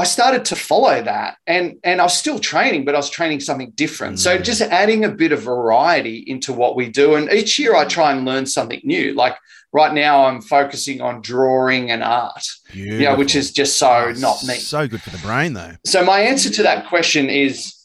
[0.00, 3.40] I started to follow that and and I was still training, but I was training
[3.40, 4.16] something different.
[4.16, 4.18] Mm.
[4.18, 7.16] So just adding a bit of variety into what we do.
[7.16, 9.12] And each year I try and learn something new.
[9.12, 9.36] Like
[9.72, 12.46] right now I'm focusing on drawing and art.
[12.72, 12.98] Beautiful.
[12.98, 14.54] You know, which is just so oh, not me.
[14.54, 15.74] So good for the brain though.
[15.84, 17.76] So my answer to that question is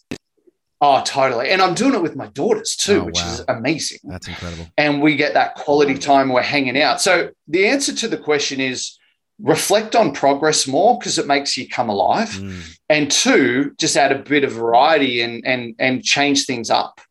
[0.82, 1.50] Oh, totally.
[1.50, 3.34] And I'm doing it with my daughters too, oh, which wow.
[3.34, 4.00] is amazing.
[4.04, 4.68] That's incredible.
[4.78, 7.02] And we get that quality time we're hanging out.
[7.02, 8.98] So the answer to the question is
[9.42, 12.78] reflect on progress more because it makes you come alive mm.
[12.90, 17.02] and two just add a bit of variety and and and change things up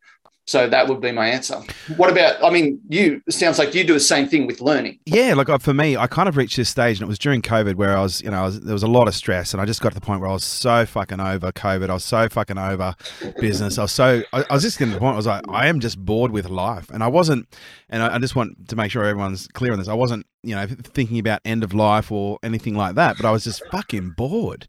[0.46, 1.60] so that would be my answer.
[1.96, 2.42] What about?
[2.44, 4.98] I mean, you sounds like you do the same thing with learning.
[5.06, 7.40] Yeah, like uh, for me, I kind of reached this stage, and it was during
[7.40, 9.64] COVID where I was, you know, was, there was a lot of stress, and I
[9.64, 11.88] just got to the point where I was so fucking over COVID.
[11.88, 12.94] I was so fucking over
[13.40, 13.78] business.
[13.78, 15.14] I was so, I, I was just getting to the point.
[15.14, 17.48] I was like, I am just bored with life, and I wasn't.
[17.88, 19.88] And I, I just want to make sure everyone's clear on this.
[19.88, 23.30] I wasn't, you know, thinking about end of life or anything like that, but I
[23.30, 24.66] was just fucking bored.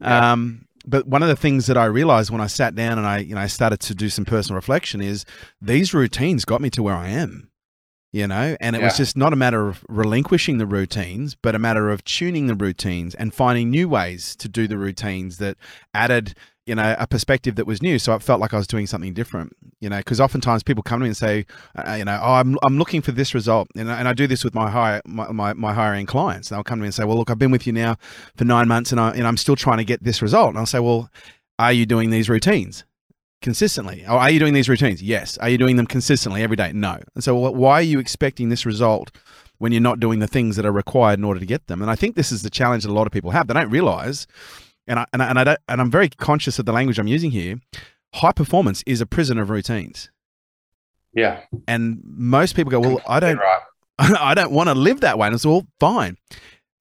[0.00, 0.32] Yeah.
[0.32, 3.18] Um, but one of the things that I realized when I sat down and I,
[3.18, 5.24] you know, started to do some personal reflection is
[5.60, 7.50] these routines got me to where I am,
[8.12, 8.86] you know, and it yeah.
[8.86, 12.54] was just not a matter of relinquishing the routines, but a matter of tuning the
[12.54, 15.56] routines and finding new ways to do the routines that
[15.92, 16.34] added,
[16.66, 17.98] you know, a perspective that was new.
[17.98, 19.56] So it felt like I was doing something different.
[19.80, 21.46] you know, because oftentimes people come to me and say,
[21.76, 23.68] uh, you know, oh, I'm, I'm looking for this result.
[23.76, 26.48] And, and I do this with my high, my, my, my higher end clients.
[26.48, 27.96] They'll come to me and say, well, look, I've been with you now
[28.36, 30.50] for nine months and, I, and I'm still trying to get this result.
[30.50, 31.08] And I'll say, well,
[31.58, 32.84] are you doing these routines?
[33.42, 34.04] consistently?
[34.06, 35.02] Or are you doing these routines?
[35.02, 35.38] Yes.
[35.38, 36.72] Are you doing them consistently every day?
[36.72, 36.98] No.
[37.14, 39.10] And so, why are you expecting this result
[39.58, 41.82] when you're not doing the things that are required in order to get them?
[41.82, 43.46] And I think this is the challenge that a lot of people have.
[43.46, 44.26] They don't realize,
[44.86, 47.06] and I and I, and, I don't, and I'm very conscious of the language I'm
[47.06, 47.56] using here
[48.16, 50.10] high performance is a prison of routines.
[51.14, 51.40] Yeah.
[51.66, 53.62] And most people go, well, I don't, right.
[53.98, 55.26] I don't want to live that way.
[55.26, 56.16] And it's all fine.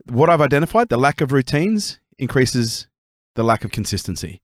[0.09, 2.87] What I've identified, the lack of routines increases
[3.35, 4.41] the lack of consistency.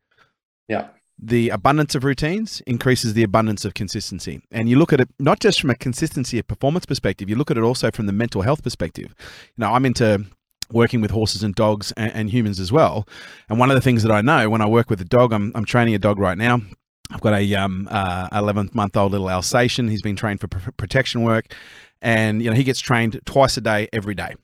[0.68, 0.88] Yeah.
[1.24, 4.42] The abundance of routines increases the abundance of consistency.
[4.50, 7.52] And you look at it not just from a consistency of performance perspective, you look
[7.52, 9.14] at it also from the mental health perspective.
[9.20, 10.26] You know, I'm into
[10.74, 13.08] working with horses and dogs and, and, humans as well.
[13.50, 15.52] And one of the things that I know when I work with a dog, I'm,
[15.56, 16.62] I'm training a dog right now.
[17.12, 19.90] I've got a um, uh, 11 month old little Alsatian.
[19.90, 21.54] He's been trained for pr- protection work,
[22.02, 24.36] and you know he gets trained twice a day, every day.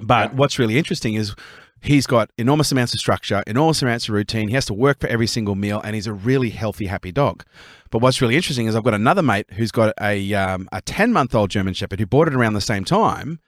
[0.00, 0.36] But yeah.
[0.36, 1.34] what's really interesting is
[1.82, 4.48] he's got enormous amounts of structure, enormous amounts of routine.
[4.48, 7.44] He has to work for every single meal, and he's a really healthy, happy dog.
[7.90, 11.12] But what's really interesting is I've got another mate who's got a um, a 10
[11.12, 13.40] month old German Shepherd who bought it around the same time,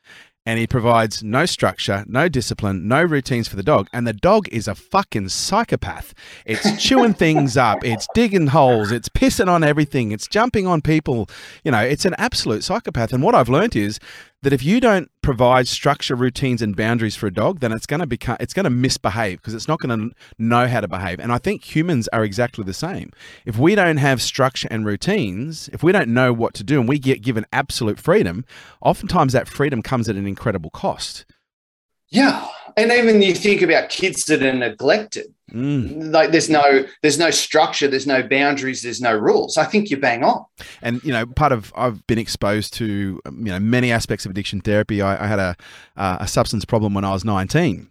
[0.47, 3.88] and he provides no structure, no discipline, no routines for the dog.
[3.92, 6.12] And the dog is a fucking psychopath.
[6.45, 11.28] It's chewing things up, it's digging holes, it's pissing on everything, it's jumping on people.
[11.64, 13.12] You know, it's an absolute psychopath.
[13.12, 13.99] And what I've learned is
[14.45, 18.01] that if you don't provide structure, routines, and boundaries for a dog, then it's going
[18.01, 21.18] to become it's going to misbehave because it's not going to know how to behave.
[21.18, 23.11] And I think humans are exactly the same.
[23.45, 26.88] If we don't have structure and routines, if we don't know what to do, and
[26.88, 28.45] we get given absolute freedom,
[28.80, 31.24] oftentimes that freedom comes at an incredible cost.
[32.09, 36.12] Yeah, and even you think about kids that are neglected Mm.
[36.12, 39.57] Like there's no there's no structure, there's no boundaries, there's no rules.
[39.57, 40.45] I think you bang on.
[40.82, 44.61] And you know, part of I've been exposed to you know many aspects of addiction
[44.61, 45.03] therapy.
[45.03, 45.57] I, I had a
[45.97, 47.88] uh, a substance problem when I was 19.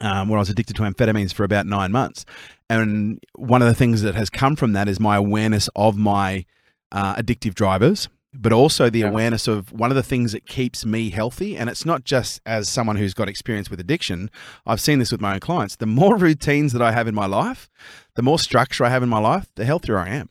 [0.00, 2.24] Um, where I was addicted to amphetamines for about nine months.
[2.68, 6.44] And one of the things that has come from that is my awareness of my
[6.90, 9.08] uh, addictive drivers but also the yeah.
[9.08, 11.56] awareness of one of the things that keeps me healthy.
[11.56, 14.30] And it's not just as someone who's got experience with addiction.
[14.66, 15.76] I've seen this with my own clients.
[15.76, 17.68] The more routines that I have in my life,
[18.14, 20.30] the more structure I have in my life, the healthier I am.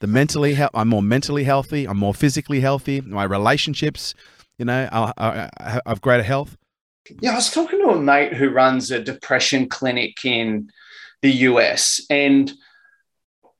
[0.00, 1.86] The mentally, I'm more mentally healthy.
[1.86, 3.00] I'm more physically healthy.
[3.00, 4.14] My relationships,
[4.58, 6.56] you know, I, I, I have greater health.
[7.20, 10.70] Yeah, I was talking to a mate who runs a depression clinic in
[11.22, 12.52] the US, and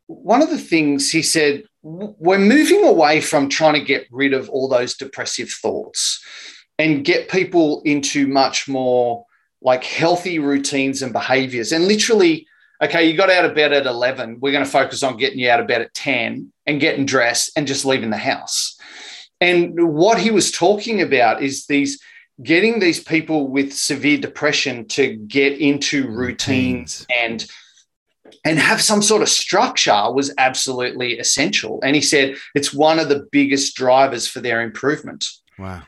[0.06, 4.48] one of the things he said we're moving away from trying to get rid of
[4.50, 6.22] all those depressive thoughts
[6.78, 9.24] and get people into much more
[9.62, 11.72] like healthy routines and behaviors.
[11.72, 12.46] And literally,
[12.82, 14.38] okay, you got out of bed at 11.
[14.40, 17.52] We're going to focus on getting you out of bed at 10 and getting dressed
[17.56, 18.78] and just leaving the house.
[19.40, 22.00] And what he was talking about is these
[22.42, 27.46] getting these people with severe depression to get into routines and
[28.44, 31.80] and have some sort of structure was absolutely essential.
[31.82, 35.26] And he said it's one of the biggest drivers for their improvement.
[35.58, 35.82] Wow.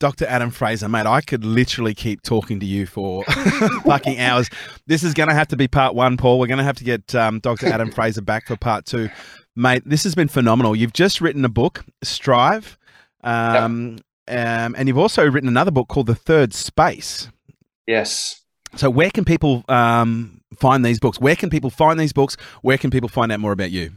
[0.00, 0.24] Dr.
[0.26, 3.22] Adam Fraser, mate, I could literally keep talking to you for
[3.84, 4.48] fucking hours.
[4.86, 6.38] This is going to have to be part one, Paul.
[6.38, 7.66] We're going to have to get um, Dr.
[7.66, 9.10] Adam Fraser back for part two.
[9.54, 10.74] Mate, this has been phenomenal.
[10.74, 12.78] You've just written a book, Strive,
[13.22, 14.64] um, yep.
[14.66, 17.28] um, and you've also written another book called The Third Space.
[17.86, 18.40] Yes.
[18.76, 21.20] So, where can people um, find these books?
[21.20, 22.36] Where can people find these books?
[22.62, 23.92] Where can people find out more about you?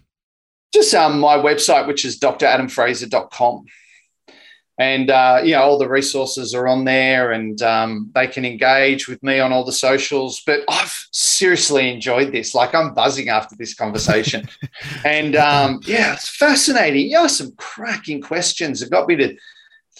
[0.74, 3.66] Just um, my website, which is dradamfraser.com.
[4.80, 9.08] And, uh, you know, all the resources are on there and um, they can engage
[9.08, 10.42] with me on all the socials.
[10.44, 12.56] But I've seriously enjoyed this.
[12.56, 14.50] Like, I'm buzzing after this conversation.
[15.06, 17.12] and um, yeah, it's fascinating.
[17.12, 18.82] You know, some cracking questions.
[18.82, 19.38] It got me to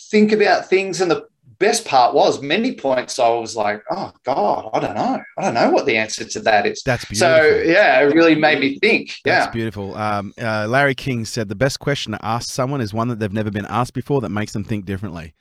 [0.10, 1.28] think about things and the
[1.64, 5.22] best part was many points I was like, oh God, I don't know.
[5.38, 6.84] I don't know what the answer to that is.
[6.86, 7.38] That's beautiful.
[7.38, 9.14] So yeah, it really made me think.
[9.24, 9.52] That's yeah.
[9.52, 9.96] beautiful.
[9.96, 13.32] Um, uh, Larry King said the best question to ask someone is one that they've
[13.32, 15.34] never been asked before that makes them think differently.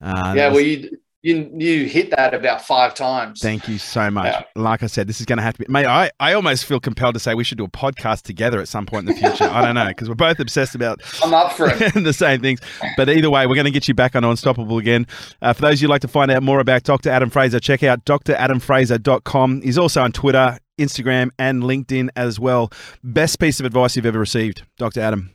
[0.00, 0.90] Uh, yeah, well, you
[1.22, 3.40] you you hit that about five times.
[3.40, 4.26] Thank you so much.
[4.26, 4.42] Yeah.
[4.56, 5.70] Like I said, this is going to have to be.
[5.70, 8.68] Mate, I, I almost feel compelled to say we should do a podcast together at
[8.68, 9.44] some point in the future.
[9.44, 11.00] I don't know because we're both obsessed about.
[11.22, 11.92] I'm up for it.
[12.04, 12.60] the same things,
[12.96, 15.06] but either way, we're going to get you back on Unstoppable again.
[15.42, 17.10] Uh, for those you'd like to find out more about Dr.
[17.10, 19.62] Adam Fraser, check out dradamfraser.com.
[19.62, 22.70] He's also on Twitter, Instagram, and LinkedIn as well.
[23.04, 25.00] Best piece of advice you've ever received, Dr.
[25.00, 25.34] Adam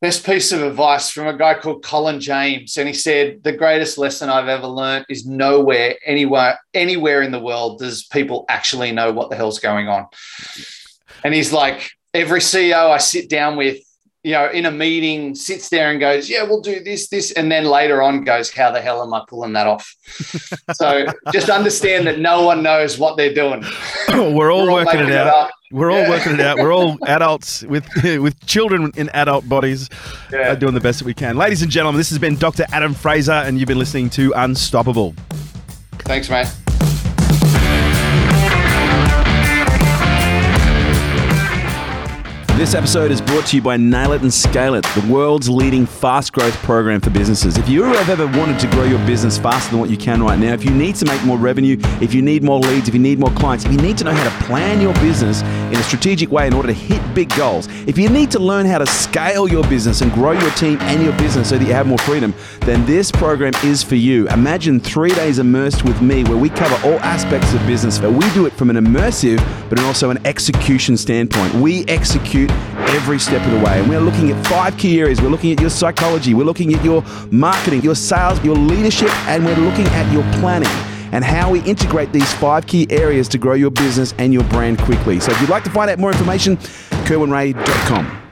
[0.00, 2.76] best piece of advice from a guy called Colin James.
[2.76, 7.40] And he said, The greatest lesson I've ever learned is nowhere, anywhere, anywhere in the
[7.40, 10.06] world does people actually know what the hell's going on.
[11.22, 13.78] And he's like, Every CEO I sit down with,
[14.24, 17.52] you know, in a meeting, sits there and goes, "Yeah, we'll do this, this," and
[17.52, 19.94] then later on goes, "How the hell am I pulling that off?"
[20.72, 23.62] so just understand that no one knows what they're doing.
[24.08, 25.48] We're all, We're all working it out.
[25.48, 26.08] It We're all yeah.
[26.08, 26.56] working it out.
[26.56, 29.90] We're all adults with with children in adult bodies,
[30.32, 30.52] yeah.
[30.52, 31.36] uh, doing the best that we can.
[31.36, 32.64] Ladies and gentlemen, this has been Dr.
[32.72, 35.14] Adam Fraser, and you've been listening to Unstoppable.
[35.98, 36.63] Thanks, mate.
[42.56, 45.86] This episode is brought to you by Nail It and Scale It, the world's leading
[45.86, 47.58] fast growth program for businesses.
[47.58, 50.38] If you have ever wanted to grow your business faster than what you can right
[50.38, 53.00] now, if you need to make more revenue, if you need more leads, if you
[53.00, 55.82] need more clients, if you need to know how to plan your business in a
[55.82, 58.86] strategic way in order to hit big goals, if you need to learn how to
[58.86, 61.98] scale your business and grow your team and your business so that you have more
[61.98, 64.28] freedom, then this program is for you.
[64.28, 68.30] Imagine three days immersed with me where we cover all aspects of business, but we
[68.32, 71.52] do it from an immersive but also an execution standpoint.
[71.54, 73.80] We execute every step of the way.
[73.80, 75.20] And we're looking at five key areas.
[75.20, 79.44] We're looking at your psychology, we're looking at your marketing, your sales, your leadership, and
[79.44, 80.68] we're looking at your planning
[81.12, 84.78] and how we integrate these five key areas to grow your business and your brand
[84.80, 85.20] quickly.
[85.20, 86.56] So if you'd like to find out more information,
[87.06, 88.23] kerwinrae.com.